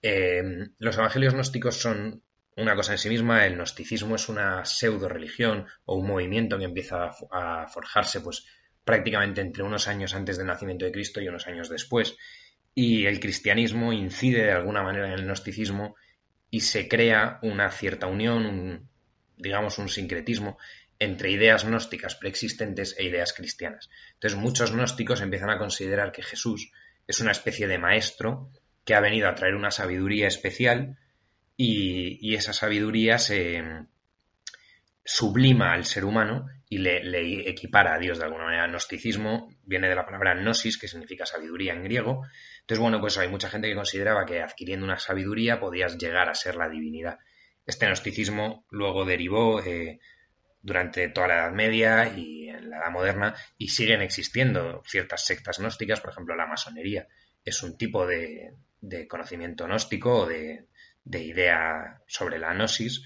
Eh, 0.02 0.42
los 0.80 0.98
evangelios 0.98 1.36
gnósticos 1.36 1.76
son 1.76 2.24
una 2.58 2.76
cosa 2.76 2.94
en 2.94 2.98
sí 2.98 3.10
misma, 3.10 3.46
el 3.46 3.56
gnosticismo 3.56 4.16
es 4.16 4.28
una 4.30 4.66
pseudo 4.66 5.08
religión 5.08 5.68
o 5.86 5.96
un 5.96 6.08
movimiento 6.08 6.58
que 6.58 6.66
empieza 6.66 7.12
a, 7.32 7.68
forjarse 7.68 8.22
pues 8.22 8.46
prácticamente 8.84 9.42
entre 9.42 9.64
unos 9.64 9.88
años 9.88 10.14
antes 10.14 10.38
del 10.38 10.48
nacimiento 10.48 10.86
de 10.86 10.92
Cristo 10.92 11.22
y 11.22 11.28
unos 11.28 11.48
años 11.48 11.70
después. 11.70 12.18
Y 12.74 13.06
el 13.06 13.20
cristianismo 13.20 13.94
incide 13.94 14.44
de 14.44 14.52
alguna 14.52 14.84
manera 14.84 15.08
en 15.08 15.14
el 15.14 15.26
gnosticismo 15.26 15.96
y 16.50 16.62
se 16.62 16.88
crea 16.88 17.40
una 17.42 17.72
cierta 17.72 18.08
unión, 18.08 18.90
digamos 19.38 19.78
un 19.78 19.90
sincretismo 19.90 20.58
entre 21.00 21.32
ideas 21.32 21.66
gnósticas 21.66 22.16
preexistentes 22.16 22.96
e 22.98 23.06
ideas 23.06 23.34
cristianas. 23.34 23.90
Entonces 24.14 24.38
muchos 24.38 24.72
gnósticos 24.72 25.22
empiezan 25.22 25.50
a 25.50 25.58
considerar 25.58 26.12
que 26.12 26.22
Jesús 26.22 26.72
es 27.08 27.20
una 27.22 27.32
especie 27.32 27.68
de 27.68 27.80
maestro 27.80 28.52
que 28.86 28.94
ha 28.94 29.00
venido 29.00 29.28
a 29.28 29.36
traer 29.36 29.56
una 29.56 29.72
sabiduría 29.72 30.28
especial 30.28 30.98
y, 31.64 32.36
esa 32.36 32.54
sabiduría 32.54 33.20
se 33.20 33.64
sublima 35.04 35.74
al 35.74 35.86
ser 35.86 36.06
humano 36.06 36.48
y 36.68 36.80
le, 36.80 37.50
equipara 37.50 37.94
a 37.94 38.00
Dios 38.00 38.18
de 38.18 38.26
alguna 38.26 38.46
manera. 38.46 38.68
Gnosticismo 38.68 39.54
viene 39.64 39.88
de 39.88 39.96
la 39.96 40.06
palabra 40.06 40.34
gnosis, 40.34 40.80
que 40.80 40.88
significa 40.88 41.26
sabiduría 41.26 41.74
en 41.74 41.84
griego. 41.84 42.26
Entonces, 42.62 42.80
bueno, 42.80 43.00
pues 43.00 43.18
hay 43.18 43.28
mucha 43.28 43.50
gente 43.50 43.68
que 43.68 43.76
consideraba 43.76 44.26
que 44.26 44.42
adquiriendo 44.42 44.86
una 44.86 44.98
sabiduría 44.98 45.60
podías 45.60 45.98
llegar 45.98 46.30
a 46.30 46.34
ser 46.34 46.56
la 46.56 46.68
divinidad. 46.68 47.20
Este 47.66 47.86
gnosticismo 47.86 48.66
luego 48.72 49.06
derivó 49.06 49.62
eh, 49.62 50.00
durante 50.64 51.10
toda 51.10 51.28
la 51.28 51.36
Edad 51.36 51.52
Media 51.52 52.12
y 52.18 52.50
en 52.50 52.72
la 52.72 52.78
Edad 52.78 52.92
Moderna 52.92 53.36
y 53.58 53.68
siguen 53.68 54.02
existiendo 54.02 54.82
ciertas 54.86 55.26
sectas 55.26 55.60
gnósticas, 55.60 56.02
por 56.02 56.12
ejemplo 56.12 56.36
la 56.36 56.48
masonería 56.48 57.08
es 57.44 57.62
un 57.64 57.78
tipo 57.78 58.06
de, 58.08 58.56
de 58.82 59.08
conocimiento 59.08 59.66
gnóstico 59.66 60.22
o 60.22 60.26
de, 60.28 60.66
de 61.04 61.24
idea 61.24 62.02
sobre 62.08 62.40
la 62.40 62.54
gnosis. 62.54 63.04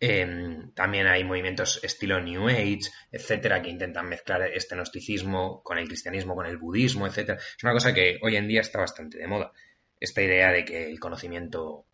Em, 0.00 0.72
también 0.74 1.08
hay 1.08 1.24
movimientos 1.24 1.80
estilo 1.82 2.20
New 2.20 2.48
Age, 2.48 2.90
etcétera, 3.10 3.60
que 3.60 3.70
intentan 3.70 4.08
mezclar 4.08 4.42
este 4.42 4.76
gnosticismo 4.76 5.62
con 5.62 5.78
el 5.78 5.88
cristianismo, 5.88 6.34
con 6.34 6.46
el 6.46 6.56
budismo, 6.56 7.06
etcétera. 7.06 7.38
Es 7.38 7.64
una 7.64 7.72
cosa 7.72 7.92
que 7.92 8.18
hoy 8.22 8.36
en 8.36 8.46
día 8.46 8.60
está 8.60 8.78
bastante 8.78 9.18
de 9.18 9.26
moda. 9.26 9.52
Esta 9.98 10.22
idea 10.22 10.52
de 10.52 10.64
que 10.64 10.88
el 10.88 11.00
conocimiento 11.00 11.86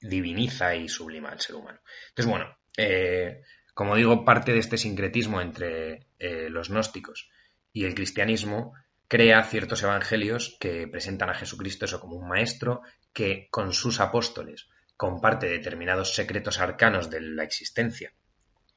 diviniza 0.00 0.74
y 0.74 0.88
sublima 0.88 1.28
al 1.28 1.40
ser 1.40 1.56
humano. 1.56 1.80
Entonces, 2.08 2.30
bueno, 2.30 2.56
eh, 2.78 3.42
como 3.74 3.96
digo, 3.96 4.24
parte 4.24 4.52
de 4.52 4.58
este 4.58 4.78
sincretismo 4.78 5.40
entre 5.42 6.06
eh, 6.18 6.48
los 6.48 6.70
gnósticos 6.70 7.30
y 7.72 7.84
el 7.84 7.94
cristianismo 7.94 8.72
crea 9.06 9.42
ciertos 9.42 9.82
evangelios 9.82 10.56
que 10.60 10.88
presentan 10.88 11.30
a 11.30 11.34
Jesucristo 11.34 11.84
eso 11.84 12.00
como 12.00 12.16
un 12.16 12.28
maestro 12.28 12.80
que 13.12 13.48
con 13.50 13.72
sus 13.72 14.00
apóstoles 14.00 14.68
comparte 15.00 15.48
determinados 15.48 16.14
secretos 16.14 16.60
arcanos 16.60 17.08
de 17.08 17.22
la 17.22 17.42
existencia 17.42 18.12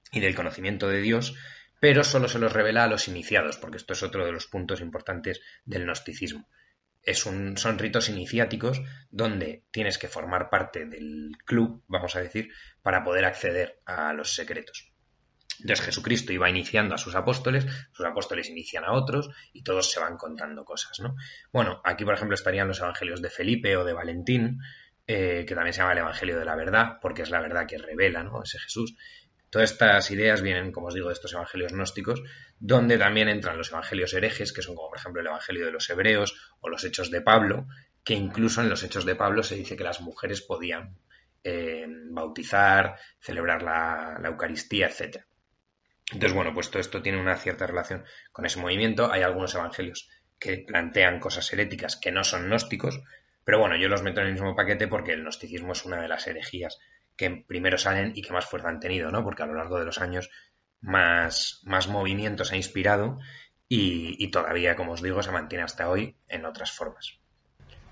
y 0.09 0.21
del 0.21 0.35
conocimiento 0.35 0.87
de 0.87 1.01
Dios, 1.01 1.35
pero 1.81 2.05
solo 2.05 2.29
se 2.29 2.39
los 2.39 2.53
revela 2.53 2.85
a 2.85 2.87
los 2.87 3.09
iniciados, 3.09 3.57
porque 3.57 3.75
esto 3.75 3.91
es 3.91 4.03
otro 4.03 4.25
de 4.25 4.31
los 4.31 4.47
puntos 4.47 4.79
importantes 4.79 5.41
del 5.65 5.83
gnosticismo. 5.83 6.47
Es 7.01 7.25
un, 7.25 7.57
son 7.57 7.77
ritos 7.77 8.07
iniciáticos 8.07 8.81
donde 9.11 9.65
tienes 9.69 9.97
que 9.97 10.07
formar 10.07 10.49
parte 10.49 10.85
del 10.85 11.31
club, 11.43 11.83
vamos 11.89 12.15
a 12.15 12.21
decir, 12.21 12.53
para 12.81 13.03
poder 13.03 13.25
acceder 13.25 13.81
a 13.85 14.13
los 14.13 14.33
secretos. 14.33 14.93
Entonces 15.59 15.85
Jesucristo 15.85 16.31
iba 16.31 16.49
iniciando 16.49 16.95
a 16.95 16.97
sus 16.97 17.15
apóstoles, 17.15 17.65
sus 17.91 18.05
apóstoles 18.05 18.49
inician 18.49 18.85
a 18.85 18.93
otros 18.93 19.29
y 19.51 19.63
todos 19.63 19.91
se 19.91 19.99
van 19.99 20.15
contando 20.15 20.63
cosas, 20.63 21.01
¿no? 21.01 21.17
Bueno, 21.51 21.81
aquí 21.83 22.05
por 22.05 22.13
ejemplo 22.13 22.35
estarían 22.35 22.69
los 22.69 22.79
evangelios 22.79 23.21
de 23.21 23.29
Felipe 23.29 23.75
o 23.75 23.83
de 23.83 23.91
Valentín, 23.91 24.61
eh, 25.07 25.45
que 25.47 25.55
también 25.55 25.73
se 25.73 25.79
llama 25.79 25.93
el 25.93 25.99
Evangelio 25.99 26.39
de 26.39 26.45
la 26.45 26.55
Verdad, 26.55 26.97
porque 27.01 27.23
es 27.23 27.29
la 27.29 27.41
verdad 27.41 27.67
que 27.67 27.77
revela 27.77 28.23
¿no? 28.23 28.43
ese 28.43 28.59
Jesús. 28.59 28.95
Todas 29.49 29.71
estas 29.71 30.09
ideas 30.09 30.41
vienen, 30.41 30.71
como 30.71 30.87
os 30.87 30.95
digo, 30.95 31.09
de 31.09 31.13
estos 31.13 31.33
evangelios 31.33 31.73
gnósticos, 31.73 32.23
donde 32.59 32.97
también 32.97 33.29
entran 33.29 33.57
los 33.57 33.69
evangelios 33.69 34.13
herejes, 34.13 34.51
que 34.51 34.63
son 34.63 34.75
como 34.75 34.89
por 34.89 34.97
ejemplo 34.97 35.21
el 35.21 35.27
Evangelio 35.27 35.65
de 35.65 35.71
los 35.71 35.87
Hebreos 35.89 36.55
o 36.59 36.69
los 36.69 36.83
Hechos 36.83 37.11
de 37.11 37.21
Pablo, 37.21 37.67
que 38.03 38.15
incluso 38.15 38.61
en 38.61 38.69
los 38.69 38.81
Hechos 38.83 39.05
de 39.05 39.15
Pablo 39.15 39.43
se 39.43 39.55
dice 39.55 39.75
que 39.75 39.83
las 39.83 40.01
mujeres 40.01 40.41
podían 40.41 40.97
eh, 41.43 41.85
bautizar, 42.09 42.97
celebrar 43.19 43.61
la, 43.61 44.17
la 44.19 44.29
Eucaristía, 44.29 44.87
etc. 44.87 45.23
Entonces, 46.11 46.33
bueno, 46.33 46.53
pues 46.53 46.69
todo 46.71 46.79
esto 46.79 47.01
tiene 47.01 47.19
una 47.19 47.37
cierta 47.37 47.67
relación 47.67 48.05
con 48.31 48.45
ese 48.45 48.59
movimiento. 48.59 49.11
Hay 49.11 49.21
algunos 49.21 49.53
evangelios 49.53 50.09
que 50.39 50.63
plantean 50.65 51.19
cosas 51.19 51.51
heréticas 51.53 51.95
que 51.95 52.11
no 52.11 52.23
son 52.23 52.47
gnósticos, 52.47 53.01
pero 53.43 53.59
bueno, 53.59 53.75
yo 53.75 53.89
los 53.89 54.03
meto 54.03 54.21
en 54.21 54.27
el 54.27 54.33
mismo 54.33 54.55
paquete 54.55 54.87
porque 54.87 55.13
el 55.13 55.21
gnosticismo 55.21 55.73
es 55.73 55.85
una 55.85 56.01
de 56.01 56.07
las 56.07 56.27
herejías 56.27 56.79
que 57.15 57.43
primero 57.47 57.77
salen 57.77 58.13
y 58.15 58.21
que 58.21 58.33
más 58.33 58.45
fuerza 58.45 58.69
han 58.69 58.79
tenido, 58.79 59.11
¿no? 59.11 59.23
Porque 59.23 59.43
a 59.43 59.45
lo 59.45 59.55
largo 59.55 59.79
de 59.79 59.85
los 59.85 59.99
años 59.99 60.29
más, 60.81 61.61
más 61.63 61.87
movimientos 61.87 62.51
ha 62.51 62.55
inspirado 62.55 63.19
y, 63.67 64.29
todavía, 64.29 64.75
como 64.75 64.91
os 64.91 65.01
digo, 65.01 65.23
se 65.23 65.31
mantiene 65.31 65.63
hasta 65.63 65.89
hoy 65.89 66.15
en 66.27 66.45
otras 66.45 66.71
formas. 66.71 67.19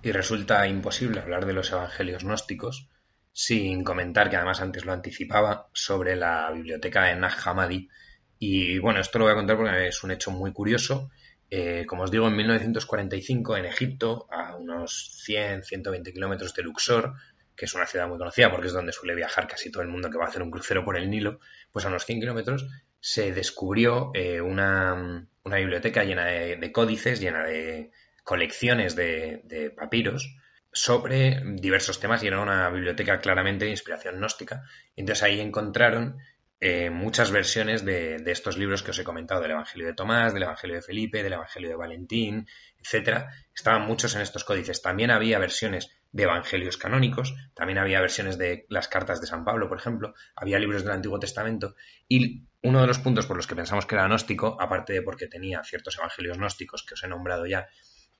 Y 0.03 0.11
resulta 0.11 0.67
imposible 0.67 1.21
hablar 1.21 1.47
de 1.47 1.53
los 1.53 1.71
evangelios 1.71 2.23
gnósticos 2.23 2.87
sin 3.31 3.83
comentar, 3.83 4.29
que 4.29 4.35
además 4.35 4.61
antes 4.61 4.85
lo 4.85 4.93
anticipaba, 4.93 5.69
sobre 5.73 6.15
la 6.15 6.51
biblioteca 6.51 7.05
de 7.05 7.15
Nag 7.15 7.33
Hammadi. 7.43 7.89
Y 8.37 8.77
bueno, 8.77 8.99
esto 8.99 9.17
lo 9.17 9.25
voy 9.25 9.31
a 9.31 9.37
contar 9.37 9.57
porque 9.57 9.87
es 9.87 10.03
un 10.03 10.11
hecho 10.11 10.29
muy 10.29 10.51
curioso 10.51 11.09
eh, 11.53 11.85
como 11.85 12.03
os 12.03 12.11
digo, 12.11 12.29
en 12.29 12.35
1945 12.37 13.57
en 13.57 13.65
Egipto, 13.65 14.25
a 14.31 14.55
unos 14.55 15.11
100, 15.25 15.63
120 15.63 16.13
kilómetros 16.13 16.53
de 16.53 16.63
Luxor, 16.63 17.13
que 17.57 17.65
es 17.65 17.73
una 17.75 17.85
ciudad 17.85 18.07
muy 18.07 18.17
conocida 18.17 18.49
porque 18.49 18.67
es 18.67 18.73
donde 18.73 18.93
suele 18.93 19.15
viajar 19.15 19.49
casi 19.49 19.69
todo 19.69 19.83
el 19.83 19.89
mundo 19.89 20.09
que 20.09 20.17
va 20.17 20.25
a 20.25 20.27
hacer 20.29 20.41
un 20.41 20.49
crucero 20.49 20.85
por 20.85 20.97
el 20.97 21.09
Nilo, 21.09 21.41
pues 21.73 21.83
a 21.83 21.89
unos 21.89 22.05
100 22.05 22.21
kilómetros 22.21 22.67
se 23.01 23.33
descubrió 23.33 24.11
eh, 24.13 24.39
una, 24.39 25.27
biblioteca 25.43 26.05
llena 26.05 26.25
de, 26.25 26.71
códices, 26.71 27.19
llena 27.19 27.43
de 27.43 27.91
colecciones 28.23 28.95
de, 28.95 29.73
papiros, 29.75 30.33
sobre 30.71 31.43
diversos 31.55 31.99
temas 31.99 32.23
y 32.23 32.27
era 32.27 32.39
una 32.39 32.69
biblioteca 32.69 33.19
claramente 33.19 33.65
de 33.65 33.71
inspiración 33.71 34.15
gnóstica. 34.15 34.63
Entonces 34.95 35.23
ahí 35.23 35.41
encontraron 35.41 36.17
eh, 36.63 36.91
muchas 36.91 37.31
versiones 37.31 37.83
de, 37.83 38.21
estos 38.27 38.55
libros 38.55 38.83
que 38.83 38.91
os 38.91 38.99
he 38.99 39.03
comentado, 39.03 39.41
del 39.41 39.51
Evangelio 39.51 39.87
de 39.87 39.95
Tomás, 39.95 40.31
del 40.31 40.43
Evangelio 40.43 40.75
de 40.75 40.83
Felipe, 40.83 41.23
del 41.23 41.33
Evangelio 41.33 41.69
de 41.69 41.75
Valentín, 41.75 42.47
etcétera. 42.77 43.33
Estaban 43.53 43.87
muchos 43.87 44.15
en 44.15 44.21
estos 44.21 44.43
códices. 44.43 44.79
También 44.79 45.09
había 45.09 45.39
versiones 45.39 45.89
de 46.11 46.23
evangelios 46.23 46.77
canónicos, 46.77 47.33
también 47.55 47.79
había 47.79 47.99
versiones 47.99 48.37
de 48.37 48.67
las 48.69 48.87
cartas 48.87 49.19
de 49.21 49.27
San 49.27 49.43
Pablo, 49.43 49.67
por 49.69 49.79
ejemplo, 49.79 50.13
había 50.35 50.59
libros 50.59 50.83
del 50.83 50.91
Antiguo 50.93 51.19
Testamento 51.19 51.75
y 52.07 52.43
uno 52.61 52.81
de 52.81 52.87
los 52.87 52.99
puntos 52.99 53.25
por 53.25 53.37
los 53.37 53.47
que 53.47 53.55
pensamos 53.55 53.87
que 53.87 53.95
era 53.95 54.05
gnóstico, 54.05 54.55
aparte 54.59 54.93
de 54.93 55.01
porque 55.01 55.27
tenía 55.27 55.63
ciertos 55.63 55.97
evangelios 55.97 56.37
gnósticos 56.37 56.85
que 56.85 56.93
os 56.93 57.03
he 57.03 57.07
nombrado 57.07 57.47
ya, 57.47 57.69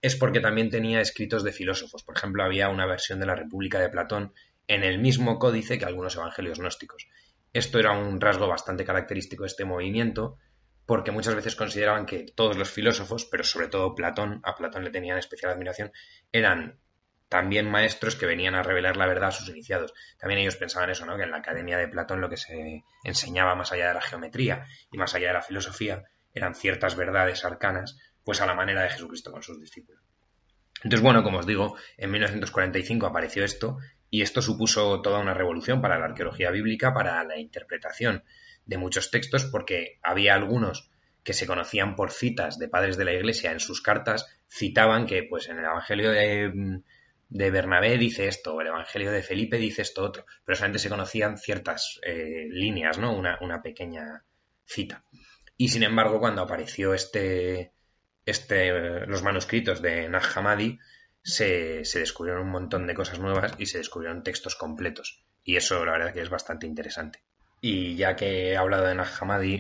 es 0.02 0.16
porque 0.16 0.40
también 0.40 0.72
tenía 0.72 1.00
escritos 1.00 1.44
de 1.44 1.52
filósofos. 1.52 2.04
Por 2.04 2.18
ejemplo, 2.18 2.44
había 2.44 2.70
una 2.70 2.88
versión 2.88 3.20
de 3.20 3.28
la 3.28 3.36
República 3.36 3.80
de 3.80 3.90
Platón 3.90 4.34
en 4.68 4.84
el 4.84 4.98
mismo 4.98 5.38
códice 5.38 5.78
que 5.78 5.86
algunos 5.86 6.16
evangelios 6.16 6.60
gnósticos. 6.60 7.08
Esto 7.54 7.80
era 7.80 7.92
un 7.92 8.22
rasgo 8.22 8.48
bastante 8.48 8.86
característico 8.86 9.44
de 9.44 9.48
este 9.48 9.66
movimiento, 9.66 10.38
porque 10.86 11.12
muchas 11.12 11.36
veces 11.36 11.56
consideraban 11.56 12.06
que 12.06 12.26
todos 12.36 12.58
los 12.58 12.70
filósofos, 12.70 13.26
pero 13.26 13.44
sobre 13.44 13.68
todo 13.68 13.96
Platón, 13.96 14.42
a 14.44 14.56
Platón 14.56 14.84
le 14.84 14.90
tenían 14.90 15.18
especial 15.18 15.52
admiración, 15.52 15.92
eran 16.32 16.80
también 17.32 17.72
maestros 17.72 18.18
que 18.18 18.26
venían 18.26 18.56
a 18.56 18.64
revelar 18.64 18.98
la 18.98 19.08
verdad 19.08 19.30
a 19.30 19.32
sus 19.32 19.48
iniciados. 19.48 19.94
También 20.20 20.42
ellos 20.42 20.58
pensaban 20.58 20.90
eso, 20.90 21.06
¿no? 21.06 21.16
Que 21.16 21.24
en 21.24 21.32
la 21.32 21.38
academia 21.38 21.78
de 21.78 21.88
Platón 21.88 22.20
lo 22.20 22.30
que 22.30 22.36
se 22.36 22.84
enseñaba 23.06 23.56
más 23.56 23.72
allá 23.72 23.88
de 23.88 23.94
la 23.94 24.02
geometría 24.02 24.68
y 24.92 24.98
más 24.98 25.16
allá 25.16 25.28
de 25.28 25.34
la 25.36 25.42
filosofía 25.42 26.04
eran 26.34 26.56
ciertas 26.56 26.96
verdades 26.96 27.46
arcanas 27.46 27.98
pues 28.26 28.42
a 28.42 28.46
la 28.46 28.54
manera 28.54 28.84
de 28.84 28.90
Jesucristo 28.90 29.32
con 29.32 29.44
sus 29.44 29.62
discípulos. 29.62 30.04
Entonces, 30.84 31.02
bueno, 31.02 31.24
como 31.24 31.40
os 31.40 31.46
digo, 31.46 31.78
en 31.96 32.12
1945 32.12 33.06
apareció 33.06 33.46
esto 33.46 33.78
y 34.12 34.22
esto 34.22 34.42
supuso 34.42 35.02
toda 35.02 35.20
una 35.20 35.34
revolución 35.34 35.82
para 35.82 35.98
la 35.98 36.06
arqueología 36.06 36.52
bíblica, 36.52 36.94
para 36.94 37.24
la 37.24 37.40
interpretación 37.40 38.24
de 38.66 38.78
muchos 38.78 39.10
textos, 39.10 39.46
porque 39.46 40.00
había 40.04 40.36
algunos 40.36 40.92
que 41.24 41.34
se 41.34 41.48
conocían 41.48 41.96
por 41.96 42.12
citas 42.12 42.60
de 42.60 42.68
padres 42.68 42.98
de 42.98 43.06
la 43.06 43.14
Iglesia 43.14 43.52
en 43.52 43.62
sus 43.62 43.82
cartas, 43.82 44.28
citaban 44.50 45.06
que, 45.06 45.24
pues, 45.24 45.48
en 45.48 45.60
el 45.60 45.66
Evangelio 45.66 46.12
de, 46.12 46.82
de 47.30 47.52
Bernabé 47.52 47.98
dice 47.98 48.28
esto, 48.28 48.56
o 48.56 48.62
el 48.62 48.68
Evangelio 48.68 49.12
de 49.12 49.24
Felipe 49.24 49.58
dice 49.58 49.82
esto 49.82 50.04
otro, 50.04 50.26
pero 50.44 50.58
solamente 50.58 50.80
se 50.80 50.90
conocían 50.90 51.38
ciertas 51.38 52.00
eh, 52.04 52.48
líneas, 52.50 52.98
¿no? 52.98 53.16
Una, 53.16 53.38
una, 53.40 53.62
pequeña 53.62 54.26
cita. 54.66 55.06
Y 55.56 55.70
sin 55.70 55.84
embargo, 55.84 56.20
cuando 56.20 56.42
apareció 56.42 56.94
este, 56.94 57.72
este, 58.26 59.06
los 59.06 59.24
manuscritos 59.24 59.82
de 59.82 60.10
Nag 60.10 60.24
Hammadi, 60.36 60.80
se, 61.24 61.84
descubrieron 62.00 62.44
un 62.44 62.52
montón 62.52 62.88
de 62.88 62.94
cosas 62.94 63.20
nuevas 63.20 63.54
y 63.58 63.68
se 63.68 63.78
descubrieron 63.78 64.24
textos 64.24 64.56
completos. 64.56 65.24
Y 65.44 65.56
eso 65.56 65.84
la 65.86 65.94
verdad 65.94 66.14
que 66.14 66.22
es 66.22 66.30
bastante 66.30 66.68
interesante. 66.68 67.24
Y 67.62 67.96
ya 67.96 68.16
que 68.16 68.52
he 68.52 68.58
hablado 68.58 68.86
de 68.86 68.96
Nag 68.96 69.08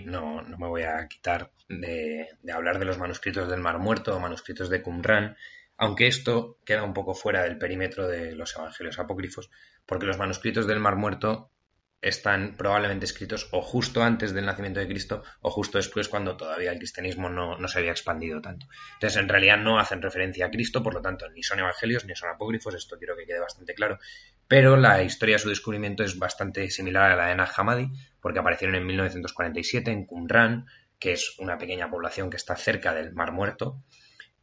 no, 0.05 0.41
no 0.41 0.57
me 0.57 0.67
voy 0.67 0.83
a 0.83 1.07
quitar 1.07 1.51
de, 1.69 2.29
de, 2.41 2.51
hablar 2.51 2.79
de 2.79 2.85
los 2.85 2.97
manuscritos 2.97 3.49
del 3.49 3.59
Mar 3.59 3.77
Muerto 3.77 4.15
o 4.15 4.19
manuscritos 4.19 4.69
de 4.69 4.81
Qumran, 4.81 5.37
aunque 5.77 6.07
esto 6.07 6.57
queda 6.65 6.83
un 6.83 6.93
poco 6.93 7.13
fuera 7.13 7.43
del 7.43 7.57
perímetro 7.57 8.07
de 8.07 8.35
los 8.35 8.55
evangelios 8.55 8.99
apócrifos, 8.99 9.51
porque 9.85 10.07
los 10.07 10.17
manuscritos 10.17 10.65
del 10.67 10.79
Mar 10.79 10.95
Muerto 10.95 11.51
están 12.01 12.55
probablemente 12.57 13.05
escritos 13.05 13.47
o 13.51 13.61
justo 13.61 14.01
antes 14.03 14.33
del 14.33 14.45
nacimiento 14.45 14.79
de 14.79 14.87
Cristo 14.87 15.23
o 15.41 15.51
justo 15.51 15.77
después 15.77 16.09
cuando 16.09 16.35
todavía 16.35 16.71
el 16.71 16.79
cristianismo 16.79 17.29
no, 17.29 17.67
se 17.67 17.79
había 17.79 17.91
expandido 17.91 18.41
tanto. 18.41 18.67
Entonces, 18.93 19.21
en 19.21 19.29
realidad 19.29 19.57
no 19.57 19.79
hacen 19.79 20.01
referencia 20.01 20.47
a 20.47 20.49
Cristo, 20.49 20.81
por 20.81 20.95
lo 20.95 21.01
tanto, 21.01 21.29
ni 21.29 21.43
son 21.43 21.59
evangelios 21.59 22.05
ni 22.05 22.15
son 22.15 22.29
apócrifos, 22.29 22.73
esto 22.73 22.97
quiero 22.97 23.15
que 23.15 23.25
quede 23.25 23.39
bastante 23.39 23.75
claro, 23.75 23.99
pero 24.47 24.77
la 24.77 25.03
historia 25.03 25.35
de 25.35 25.39
su 25.39 25.49
descubrimiento 25.49 26.03
es 26.03 26.17
bastante 26.17 26.69
similar 26.71 27.11
a 27.11 27.15
la 27.15 27.27
de 27.27 27.35
Nag 27.35 27.51
Hammadi, 27.55 27.91
porque 28.19 28.39
aparecieron 28.39 28.75
en 28.75 28.85
1947 28.85 29.91
en 29.91 30.05
Qumran, 30.05 30.65
que 30.99 31.13
es 31.13 31.35
una 31.39 31.57
pequeña 31.57 31.89
población 31.89 32.29
que 32.29 32.37
está 32.37 32.55
cerca 32.55 32.93
del 32.93 33.13
Mar 33.13 33.31
Muerto, 33.31 33.83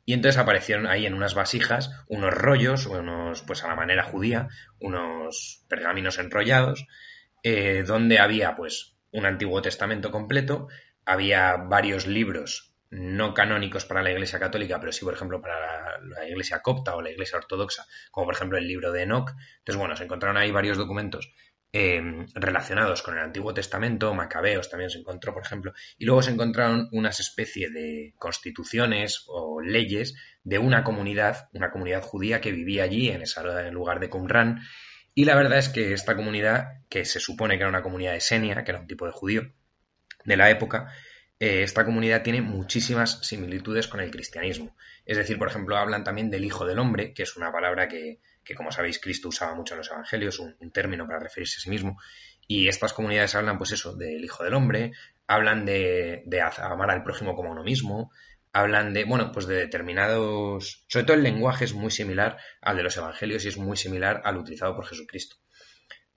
y 0.05 0.15
entonces 0.15 0.41
aparecieron 0.41 0.87
ahí 0.87 1.05
en 1.05 1.13
unas 1.13 1.35
vasijas 1.35 1.91
unos 2.07 2.33
rollos, 2.33 2.87
unos, 2.87 3.43
pues 3.43 3.63
a 3.63 3.69
la 3.69 3.75
manera 3.75 4.05
judía, 4.05 4.49
unos 4.81 5.67
pergaminos 5.69 6.19
enrollados, 6.19 6.87
eh, 7.51 7.83
donde 7.83 8.19
había 8.19 8.55
pues 8.55 8.99
un 9.11 9.25
Antiguo 9.25 9.63
Testamento 9.63 10.11
completo, 10.11 10.69
había 11.07 11.57
varios 11.57 12.07
libros 12.07 12.75
no 12.91 13.33
canónicos 13.33 13.87
para 13.87 14.03
la 14.03 14.11
Iglesia 14.11 14.39
Católica, 14.39 14.79
pero 14.79 14.93
sí, 14.93 15.03
por 15.03 15.15
ejemplo, 15.15 15.41
para 15.41 15.99
la, 15.99 16.29
Iglesia 16.29 16.61
Copta 16.61 16.95
o 16.95 17.01
la 17.01 17.11
Iglesia 17.11 17.39
Ortodoxa, 17.39 17.87
como 18.11 18.27
por 18.27 18.35
ejemplo 18.35 18.59
el 18.59 18.69
libro 18.69 18.93
de 18.93 19.05
Enoch. 19.05 19.31
Entonces, 19.61 19.79
bueno, 19.79 19.97
se 19.97 20.05
encontraron 20.05 20.37
ahí 20.37 20.51
varios 20.51 20.77
documentos 20.77 21.33
eh, 21.73 22.03
relacionados 22.35 23.01
con 23.01 23.17
el 23.17 23.25
Antiguo 23.25 23.55
Testamento, 23.55 24.13
Macabeos 24.13 24.69
también 24.69 24.91
se 24.91 24.99
encontró, 24.99 25.33
por 25.33 25.43
ejemplo, 25.43 25.73
y 25.97 26.05
luego 26.05 26.21
se 26.21 26.33
encontraron 26.33 26.91
unas 26.93 27.19
especie 27.19 27.71
de 27.71 28.13
constituciones 28.19 29.25
o 29.29 29.63
leyes 29.63 30.17
de 30.45 30.59
una 30.59 30.85
comunidad, 30.85 31.49
una 31.55 31.71
comunidad 31.71 32.03
judía 32.03 32.43
que 32.43 32.53
vivía 32.53 32.85
allí, 32.85 33.09
en 33.09 33.23
ese 33.23 33.41
lugar 33.71 34.01
de 34.01 34.11
Qumran, 34.11 34.61
y 35.19 35.25
la 35.25 35.35
verdad 35.35 35.59
es 35.59 35.69
que 35.69 35.95
esta 35.95 36.15
comunidad, 36.15 36.85
que 36.89 37.05
se 37.05 37.19
supone 37.19 37.57
que 37.57 37.63
era 37.63 37.69
una 37.69 37.83
comunidad 37.83 38.13
de 38.13 38.21
Senia, 38.21 38.63
que 38.63 38.71
era 38.71 38.79
un 38.79 38.87
tipo 38.87 39.05
de 39.05 39.11
judío 39.11 39.53
de 40.25 40.37
la 40.37 40.49
época, 40.49 40.93
eh, 41.41 41.65
esta 41.65 41.85
comunidad 41.85 42.23
tiene 42.23 42.41
muchísimas 42.41 43.19
similitudes 43.27 43.89
con 43.89 43.99
el 43.99 44.13
cristianismo. 44.13 44.77
Es 45.05 45.17
decir, 45.17 45.37
por 45.37 45.49
ejemplo, 45.49 45.77
hablan 45.77 46.05
también 46.05 46.31
del 46.31 46.45
Hijo 46.45 46.65
del 46.67 46.79
Hombre, 46.79 47.15
que 47.15 47.25
es 47.25 47.37
una 47.37 47.51
palabra 47.51 47.89
que, 47.89 48.21
como 48.57 48.71
sabéis, 48.71 49.01
Cristo 49.01 49.27
usaba 49.27 49.57
mucho 49.57 49.75
en 49.75 49.79
los 49.79 49.91
Evangelios, 49.91 50.39
un, 50.39 50.71
término 50.71 51.05
para 51.05 51.19
referirse 51.19 51.57
a 51.57 51.63
sí 51.63 51.69
mismo. 51.69 52.01
Y 52.47 52.69
estas 52.69 52.93
comunidades 52.93 53.35
hablan, 53.35 53.59
pues 53.59 53.73
eso, 53.73 53.97
del 53.97 54.25
Hijo 54.25 54.45
del 54.45 54.55
Hombre, 54.55 54.93
hablan 55.27 55.67
de, 55.67 56.23
de 56.27 56.41
amar 56.41 56.93
al 56.93 57.03
prójimo 57.03 57.35
como 57.35 57.49
a 57.49 57.53
uno 57.55 57.65
mismo, 57.65 58.13
hablan 58.59 58.93
de, 58.93 59.05
bueno, 59.05 59.31
pues 59.33 59.47
de 59.47 59.57
determinados, 59.57 60.85
sobre 60.89 61.05
todo 61.05 61.17
el 61.17 61.23
lenguaje 61.23 61.65
es 61.65 61.75
muy 61.75 61.91
similar 61.91 62.39
al 62.61 62.77
de 62.77 62.83
los 62.83 62.97
evangelios 62.97 63.45
y 63.45 63.49
es 63.49 63.57
muy 63.57 63.77
similar 63.77 64.23
al 64.25 64.37
utilizado 64.37 64.75
por 64.75 64.87
Jesucristo. 64.87 65.37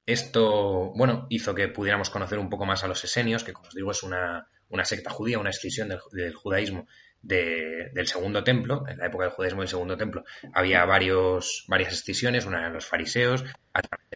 Esto, 0.06 0.92
bueno, 0.96 1.28
hizo 1.30 1.54
que 1.54 1.68
pudiéramos 1.68 2.10
conocer 2.10 2.40
un 2.40 2.50
poco 2.50 2.66
más 2.66 2.84
a 2.84 2.88
los 2.88 3.04
esenios, 3.04 3.44
que 3.44 3.54
como 3.54 3.68
os 3.68 3.76
digo 3.76 3.92
es 3.92 4.04
una, 4.04 4.48
secta 4.84 5.12
judía, 5.12 5.40
una 5.40 5.52
escisión 5.52 5.90
del, 6.12 6.34
judaísmo 6.34 6.88
del 7.22 8.08
segundo 8.08 8.44
templo, 8.44 8.84
en 8.88 8.98
la 8.98 9.06
época 9.06 9.26
del 9.26 9.34
judaísmo 9.34 9.62
del 9.62 9.70
segundo 9.70 9.96
templo, 9.96 10.24
había 10.54 10.84
varios, 10.86 11.66
varias 11.68 11.94
escisiones, 11.94 12.46
una 12.46 12.68
de 12.68 12.74
los 12.74 12.88
fariseos, 12.88 13.44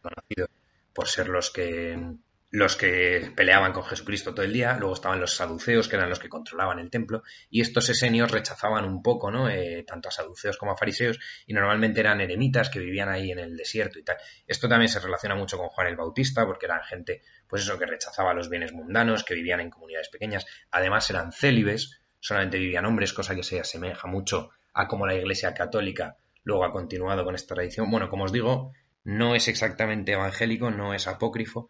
conocido 0.02 0.48
por 0.94 1.08
ser 1.08 1.30
los 1.30 1.52
que 1.52 2.18
los 2.52 2.76
que 2.78 3.32
peleaban 3.36 3.74
con 3.74 3.84
Jesucristo 3.84 4.34
todo 4.34 4.46
el 4.46 4.54
día, 4.54 4.78
luego 4.78 4.94
estaban 4.94 5.20
los 5.20 5.36
saduceos, 5.36 5.88
que 5.88 5.96
eran 5.98 6.10
los 6.10 6.20
que 6.20 6.30
controlaban 6.30 6.80
el 6.80 6.90
templo, 6.90 7.24
y 7.50 7.62
estos 7.62 7.90
esenios 7.90 8.32
rechazaban 8.32 8.86
un 8.86 9.02
poco, 9.02 9.32
¿no? 9.32 9.50
Eh, 9.50 9.84
tanto 9.86 10.10
a 10.10 10.12
saduceos 10.12 10.58
como 10.58 10.72
a 10.72 10.78
fariseos, 10.78 11.20
y 11.46 11.54
normalmente 11.54 12.00
eran 12.00 12.22
eremitas 12.22 12.70
que 12.70 12.80
vivían 12.80 13.10
ahí 13.10 13.32
en 13.32 13.40
el 13.40 13.58
desierto 13.58 14.00
y 14.00 14.04
tal. 14.04 14.18
Esto 14.48 14.70
también 14.70 14.90
se 14.90 15.00
relaciona 15.00 15.36
mucho 15.36 15.58
con 15.58 15.68
Juan 15.68 15.88
el 15.88 15.98
Bautista, 15.98 16.46
porque 16.46 16.66
eran 16.66 16.84
gente, 16.84 17.24
pues 17.48 17.64
eso, 17.64 17.78
que 17.78 17.86
rechazaba 17.86 18.34
los 18.34 18.50
bienes 18.50 18.72
mundanos, 18.72 19.24
que 19.24 19.34
vivían 19.34 19.60
en 19.60 19.70
comunidades 19.70 20.10
pequeñas, 20.10 20.46
además 20.72 21.10
eran 21.10 21.32
célibes, 21.32 22.00
solamente 22.20 22.58
vivían 22.58 22.86
hombres, 22.86 23.14
cosa 23.14 23.36
que 23.36 23.44
se 23.44 23.60
asemeja 23.60 24.08
mucho 24.08 24.52
a 24.74 24.88
cómo 24.88 25.06
la 25.06 25.16
Iglesia 25.16 25.54
Católica 25.54 26.18
luego 26.44 26.64
ha 26.64 26.72
continuado 26.72 27.26
con 27.26 27.36
esta 27.36 27.56
tradición. 27.56 27.92
Bueno, 27.92 28.10
como 28.10 28.24
os 28.24 28.32
digo, 28.32 28.72
no 29.04 29.36
es 29.36 29.48
exactamente 29.48 30.14
evangélico, 30.14 30.72
no 30.72 30.94
es 30.94 31.08
apócrifo, 31.08 31.70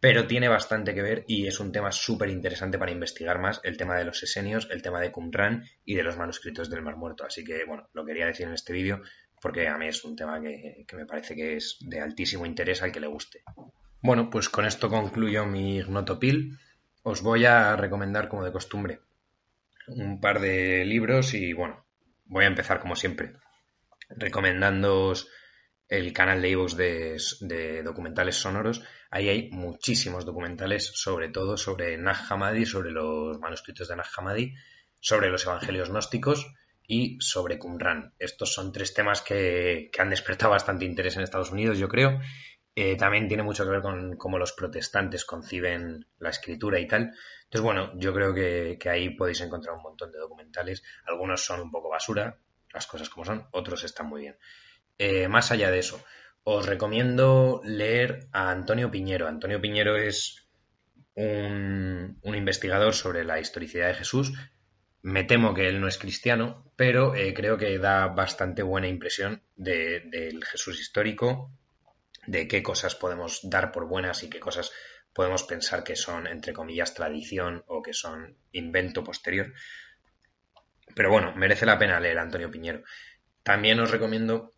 pero 0.00 0.26
tiene 0.26 0.48
bastante 0.48 0.94
que 0.94 1.02
ver 1.02 1.24
y 1.26 1.46
es 1.46 1.58
un 1.60 1.72
tema 1.72 1.90
súper 1.92 2.28
interesante 2.28 2.78
para 2.78 2.92
investigar 2.92 3.38
más 3.38 3.60
el 3.64 3.76
tema 3.76 3.96
de 3.96 4.04
los 4.04 4.22
esenios, 4.22 4.68
el 4.70 4.82
tema 4.82 5.00
de 5.00 5.10
Qumran 5.10 5.64
y 5.84 5.94
de 5.94 6.02
los 6.02 6.16
manuscritos 6.16 6.70
del 6.70 6.82
Mar 6.82 6.96
Muerto. 6.96 7.24
Así 7.24 7.44
que, 7.44 7.64
bueno, 7.64 7.88
lo 7.92 8.04
quería 8.04 8.26
decir 8.26 8.46
en 8.46 8.54
este 8.54 8.72
vídeo 8.72 9.02
porque 9.40 9.68
a 9.68 9.78
mí 9.78 9.86
es 9.86 10.04
un 10.04 10.16
tema 10.16 10.40
que, 10.40 10.84
me 10.92 11.06
parece 11.06 11.34
que 11.34 11.56
es 11.56 11.78
de 11.80 12.00
altísimo 12.00 12.46
interés 12.46 12.82
al 12.82 12.92
que 12.92 13.00
le 13.00 13.06
guste. 13.06 13.42
Bueno, 14.02 14.30
pues 14.30 14.48
con 14.48 14.64
esto 14.64 14.88
concluyo 14.88 15.46
mi 15.46 15.82
Gnotopil. 15.82 16.58
Os 17.02 17.22
voy 17.22 17.44
a 17.44 17.76
recomendar, 17.76 18.28
como 18.28 18.44
de 18.44 18.52
costumbre, 18.52 19.00
un 19.88 20.20
par 20.20 20.40
de 20.40 20.84
libros 20.84 21.34
y, 21.34 21.52
bueno, 21.52 21.86
voy 22.24 22.44
a 22.44 22.48
empezar 22.48 22.80
como 22.80 22.96
siempre, 22.96 23.34
recomendándoos 24.08 25.28
el 25.88 26.12
canal 26.12 26.42
de 26.42 26.50
iVoox 26.50 26.76
de, 26.76 27.82
documentales 27.84 28.36
sonoros. 28.36 28.82
Ahí 29.16 29.30
hay 29.30 29.48
muchísimos 29.50 30.26
documentales, 30.26 30.84
sobre 30.92 31.30
todo 31.30 31.56
sobre 31.56 31.96
Nag 31.96 32.18
Hammadi, 32.28 32.66
sobre 32.66 32.90
los 32.90 33.38
manuscritos 33.38 33.88
de 33.88 33.96
Nag 33.96 34.08
Hammadi, 34.14 34.54
sobre 35.00 35.30
los 35.30 35.46
evangelios 35.46 35.88
gnósticos 35.88 36.46
y 36.86 37.16
sobre 37.18 37.58
Qumran. 37.58 38.12
Estos 38.18 38.52
son 38.52 38.72
tres 38.72 38.92
temas 38.92 39.22
que, 39.22 39.90
han 39.98 40.10
despertado 40.10 40.50
bastante 40.50 40.84
interés 40.84 41.16
en 41.16 41.22
Estados 41.22 41.50
Unidos, 41.50 41.78
yo 41.78 41.88
creo. 41.88 42.20
Eh, 42.74 42.94
también 42.98 43.26
tiene 43.26 43.42
mucho 43.42 43.64
que 43.64 43.70
ver 43.70 43.80
con 43.80 44.18
cómo 44.18 44.36
los 44.36 44.52
protestantes 44.52 45.24
conciben 45.24 46.06
la 46.18 46.28
escritura 46.28 46.78
y 46.78 46.86
tal. 46.86 47.14
Entonces, 47.44 47.62
bueno, 47.62 47.92
yo 47.98 48.12
creo 48.12 48.34
que, 48.34 48.78
ahí 48.90 49.16
podéis 49.16 49.40
encontrar 49.40 49.76
un 49.76 49.82
montón 49.82 50.12
de 50.12 50.18
documentales. 50.18 50.82
Algunos 51.06 51.42
son 51.42 51.62
un 51.62 51.70
poco 51.70 51.88
basura, 51.88 52.36
las 52.70 52.86
cosas 52.86 53.08
como 53.08 53.24
son, 53.24 53.48
otros 53.52 53.82
están 53.82 54.08
muy 54.08 54.20
bien. 54.20 54.36
Eh, 54.98 55.26
más 55.28 55.52
allá 55.52 55.70
de 55.70 55.78
eso, 55.78 56.04
os 56.48 56.64
recomiendo 56.64 57.60
leer 57.64 58.28
a 58.30 58.50
Antonio 58.52 58.88
Piñero. 58.88 59.26
Antonio 59.26 59.60
Piñero 59.60 59.96
es 59.96 60.46
un, 61.16 62.20
investigador 62.22 62.94
sobre 62.94 63.24
la 63.24 63.40
historicidad 63.40 63.88
de 63.88 63.94
Jesús. 63.94 64.32
Me 65.02 65.24
temo 65.24 65.54
que 65.54 65.68
él 65.68 65.80
no 65.80 65.88
es 65.88 65.98
cristiano, 65.98 66.70
pero 66.76 67.16
eh, 67.16 67.34
creo 67.34 67.58
que 67.58 67.76
da 67.78 68.06
bastante 68.06 68.62
buena 68.62 68.86
impresión 68.86 69.42
del 69.56 70.44
Jesús 70.44 70.78
histórico, 70.78 71.50
de 72.28 72.46
qué 72.46 72.62
cosas 72.62 72.94
podemos 72.94 73.40
dar 73.42 73.72
por 73.72 73.88
buenas 73.88 74.22
y 74.22 74.30
qué 74.30 74.38
cosas 74.38 74.70
podemos 75.12 75.42
pensar 75.42 75.82
que 75.82 75.96
son, 75.96 76.28
entre 76.28 76.52
comillas, 76.52 76.94
tradición 76.94 77.64
o 77.66 77.82
que 77.82 77.92
son 77.92 78.36
invento 78.52 79.02
posterior. 79.02 79.52
Pero 80.94 81.10
bueno, 81.10 81.34
merece 81.34 81.66
la 81.66 81.76
pena 81.76 81.98
leer 81.98 82.20
a 82.20 82.22
Antonio 82.22 82.52
Piñero. 82.52 82.84
También 83.42 83.80
os 83.80 83.90
recomiendo 83.90 84.52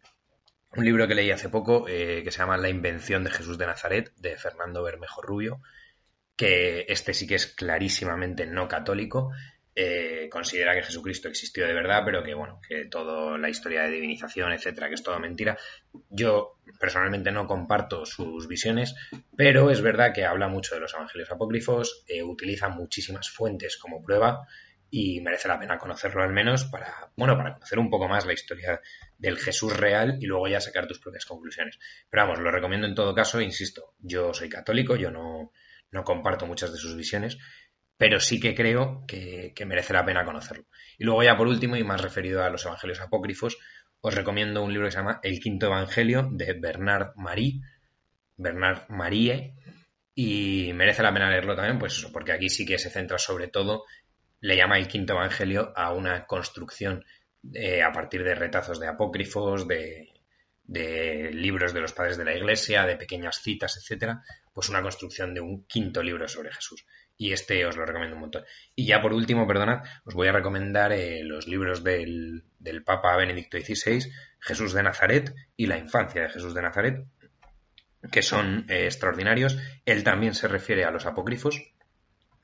un 0.77 0.85
libro 0.85 1.09
que 1.09 1.15
leí 1.15 1.31
hace 1.31 1.49
poco 1.49 1.87
eh, 1.89 2.23
que 2.23 2.31
se 2.31 2.39
llama 2.39 2.57
La 2.57 2.69
invención 2.69 3.25
de 3.25 3.31
Jesús 3.31 3.59
de 3.59 3.67
Nazaret, 3.67 4.13
de 4.17 4.37
Fernando 4.37 4.83
Bermejo 4.83 5.23
Rubio, 5.23 5.61
que 6.37 6.87
este 6.89 7.15
sí 7.15 7.27
que 7.27 7.37
es 7.37 7.47
clarísimamente 7.47 8.47
no 8.47 8.69
católico. 8.69 9.33
Eh, 9.81 10.29
considera 10.29 10.75
que 10.75 10.83
Jesucristo 10.83 11.29
existió 11.29 11.65
de 11.65 11.73
verdad, 11.73 12.03
pero 12.05 12.25
que 12.25 12.35
bueno, 12.35 12.61
que 12.69 12.87
toda 12.87 13.39
la 13.39 13.49
historia 13.49 13.83
de 13.83 13.93
divinización, 13.93 14.53
etcétera, 14.53 14.89
que 14.89 14.95
es 14.95 15.03
toda 15.03 15.21
mentira. 15.21 15.57
Yo 16.11 16.59
personalmente 16.81 17.31
no 17.31 17.47
comparto 17.47 18.05
sus 18.05 18.49
visiones, 18.49 18.97
pero 19.37 19.71
es 19.71 19.81
verdad 19.81 20.13
que 20.13 20.25
habla 20.25 20.49
mucho 20.49 20.75
de 20.75 20.81
los 20.81 20.95
evangelios 20.95 21.31
apócrifos, 21.31 22.05
eh, 22.09 22.25
utiliza 22.25 22.69
muchísimas 22.69 23.31
fuentes 23.31 23.77
como 23.77 24.03
prueba 24.03 24.47
y 24.91 25.21
merece 25.21 25.49
la 25.49 25.59
pena 25.59 25.79
conocerlo 25.79 26.23
al 26.23 26.33
menos 26.33 26.65
para, 26.65 27.11
bueno, 27.17 27.37
para 27.37 27.55
conocer 27.55 27.79
un 27.79 27.91
poco 27.91 28.09
más 28.09 28.25
la 28.25 28.33
historia 28.33 28.81
del 29.19 29.37
Jesús 29.37 29.77
real 29.77 30.17
y 30.21 30.27
luego 30.27 30.49
ya 30.49 30.61
sacar 30.61 30.87
tus 30.87 30.99
propias 30.99 31.27
conclusiones. 31.27 31.79
Pero 32.09 32.25
vamos, 32.25 32.41
lo 32.41 32.51
recomiendo 32.51 32.87
en 32.87 32.95
todo 32.95 33.15
caso, 33.15 33.41
insisto, 33.41 33.95
yo 33.99 34.33
soy 34.33 34.49
católico, 34.49 34.97
yo 34.97 35.11
no, 35.11 35.53
no 35.91 36.05
comparto 36.05 36.47
muchas 36.47 36.73
de 36.73 36.79
sus 36.79 36.97
visiones, 36.97 37.39
pero 37.97 38.21
sí 38.21 38.41
que 38.41 38.55
creo 38.55 39.05
que, 39.07 39.53
merece 39.67 39.93
la 39.93 40.05
pena 40.05 40.25
conocerlo. 40.25 40.65
Y 40.97 41.05
luego 41.05 41.23
ya 41.23 41.37
por 41.37 41.49
último, 41.49 41.77
y 41.77 41.85
más 41.85 42.01
referido 42.01 42.43
a 42.43 42.51
los 42.51 42.65
evangelios 42.65 43.01
apócrifos, 43.01 43.59
os 44.01 44.15
recomiendo 44.15 44.63
un 44.63 44.73
libro 44.73 44.87
que 44.87 44.93
se 44.93 44.99
llama 44.99 45.21
El 45.23 45.41
Quinto 45.41 45.67
Evangelio 45.67 46.29
de 46.33 46.55
Bernard 46.55 47.13
Marie, 47.17 47.61
Bernard 48.37 48.89
Marie, 48.89 49.55
y 50.15 50.73
merece 50.75 51.03
la 51.03 51.13
pena 51.13 51.31
leerlo 51.31 51.57
también, 51.57 51.79
pues 51.79 51.99
eso, 51.99 52.13
porque 52.13 52.33
aquí 52.33 52.49
sí 52.49 52.65
que 52.65 52.79
se 52.79 52.91
centra 52.91 53.19
sobre 53.19 53.49
todo 53.49 53.85
le 54.41 54.57
llama 54.57 54.79
el 54.79 54.89
quinto 54.89 55.15
evangelio 55.15 55.73
a 55.77 55.93
una 55.93 56.27
construcción 56.27 57.05
eh, 57.55 57.83
a 57.83 57.93
partir 57.93 58.25
de 58.25 58.35
retazos 58.35 58.81
de 58.81 58.89
apócrifos, 58.89 59.67
de, 59.67 60.13
libros 61.33 61.73
de 61.73 61.81
los 61.81 61.93
padres 61.93 62.19
de 62.19 62.25
la 62.25 62.35
iglesia, 62.35 62.85
de 62.85 62.97
pequeñas 62.97 63.41
citas, 63.43 63.77
etcétera, 63.77 64.23
pues 64.53 64.69
una 64.69 64.83
construcción 64.83 65.33
de 65.33 65.41
un 65.41 65.65
quinto 65.65 66.03
libro 66.03 66.29
sobre 66.29 66.53
Jesús. 66.53 66.85
Y 67.17 67.33
este 67.33 67.65
os 67.65 67.77
lo 67.77 67.87
recomiendo 67.87 68.17
un 68.17 68.23
montón. 68.23 68.45
Y 68.75 68.87
ya 68.87 69.01
por 69.01 69.13
último, 69.13 69.47
perdonad, 69.47 69.83
os 70.05 70.15
voy 70.15 70.29
a 70.29 70.33
recomendar 70.33 70.93
eh, 70.93 71.23
los 71.25 71.49
libros 71.49 71.83
del, 71.83 72.45
Papa 72.85 73.17
Benedicto 73.17 73.59
XVI, 73.59 74.13
Jesús 74.41 74.73
de 74.73 74.83
Nazaret 74.83 75.35
y 75.57 75.67
la 75.67 75.79
infancia 75.79 76.23
de 76.23 76.29
Jesús 76.29 76.55
de 76.55 76.63
Nazaret, 76.63 77.07
que 78.13 78.23
son 78.23 78.67
eh, 78.69 78.85
extraordinarios. 78.85 79.59
Él 79.85 80.05
también 80.05 80.35
se 80.35 80.49
refiere 80.49 80.85
a 80.85 80.91
los 80.91 81.07
apócrifos, 81.07 81.61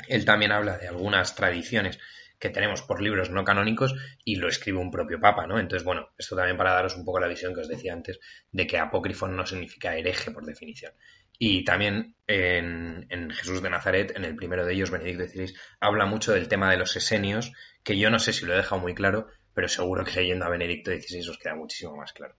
él 0.09 0.24
también 0.24 0.52
habla 0.52 0.78
de 0.78 0.88
algunas 0.88 1.35
tradiciones 1.35 1.98
que 2.38 2.50
tenemos 2.50 2.83
por 2.83 3.00
libros 3.00 3.30
no 3.30 3.44
canónicos 3.44 3.94
y 4.24 4.37
lo 4.37 4.48
escribe 4.48 4.78
un 4.78 4.90
propio 4.90 5.18
papa, 5.20 5.46
¿no? 5.46 5.59
Entonces, 5.59 5.85
bueno, 5.85 6.11
esto 6.18 6.37
también 6.37 6.57
para 6.57 6.74
daros 6.74 6.96
un 6.96 7.04
poco 7.04 7.20
la 7.20 7.28
visión 7.28 7.54
que 7.54 7.61
os 7.61 7.68
decía 7.68 7.92
antes 7.92 8.20
de 8.52 8.66
que 8.66 8.78
apócrifo 8.78 9.28
no 9.28 9.46
significa 9.46 9.96
hereje 9.96 10.30
por 10.30 10.44
definición. 10.44 10.92
Y 11.38 11.64
también 11.64 12.14
en, 12.26 13.30
Jesús 13.30 13.62
de 13.62 13.70
Nazaret, 13.70 14.12
en 14.16 14.24
el 14.24 14.37
primero 14.37 14.66
de 14.66 14.74
ellos, 14.74 14.90
Benedicto 14.90 15.26
XVI, 15.26 15.54
habla 15.80 16.07
mucho 16.07 16.33
del 16.33 16.48
tema 16.48 16.70
de 16.70 16.76
los 16.76 16.94
esenios, 16.96 17.52
que 17.83 17.98
yo 17.98 18.11
no 18.11 18.18
sé 18.18 18.33
si 18.33 18.44
lo 18.46 18.52
he 18.52 18.59
dejado 18.59 18.80
muy 18.80 18.94
claro, 18.94 19.28
pero 19.54 19.68
seguro 19.68 20.04
que 20.04 20.12
leyendo 20.20 20.44
a 20.44 20.50
Benedicto 20.50 20.90
XVI 20.90 21.28
os 21.30 21.38
queda 21.38 21.54
muchísimo 21.54 21.96
más 21.96 22.12
claro. 22.12 22.37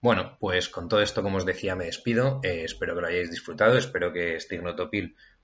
Bueno, 0.00 0.36
pues 0.40 0.68
con 0.68 0.88
todo 0.88 1.00
esto, 1.00 1.22
como 1.22 1.36
os 1.36 1.46
decía, 1.46 1.76
me 1.76 1.84
despido. 1.84 2.40
Eh, 2.42 2.64
espero 2.64 2.96
que 2.96 3.02
lo 3.02 3.06
hayáis 3.06 3.30
disfrutado, 3.30 3.78
espero 3.78 4.12
que 4.12 4.34
este 4.34 4.56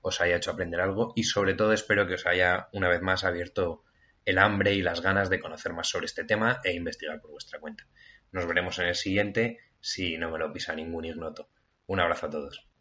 os 0.00 0.20
haya 0.20 0.37
hecho 0.37 0.50
aprender 0.50 0.80
algo 0.80 1.12
y 1.16 1.24
sobre 1.24 1.54
todo 1.54 1.72
espero 1.72 2.06
que 2.06 2.14
os 2.14 2.26
haya 2.26 2.68
una 2.72 2.88
vez 2.88 3.02
más 3.02 3.24
abierto 3.24 3.84
el 4.24 4.38
hambre 4.38 4.74
y 4.74 4.82
las 4.82 5.00
ganas 5.00 5.30
de 5.30 5.40
conocer 5.40 5.72
más 5.72 5.88
sobre 5.88 6.06
este 6.06 6.24
tema 6.24 6.61
e 6.64 6.72
investigar 6.74 7.20
por 7.20 7.30
vuestra 7.30 7.61
cuenta. 7.61 7.87
Nos 8.30 8.46
veremos 8.46 8.78
en 8.78 8.88
el 8.88 8.94
siguiente 8.94 9.58
si 9.80 10.18
no 10.18 10.30
me 10.30 10.38
lo 10.38 10.52
pisa 10.52 10.74
ningún 10.74 11.06
ignoto. 11.06 11.48
Un 11.87 12.00
abrazo 12.00 12.26
a 12.26 12.30
todos. 12.30 12.68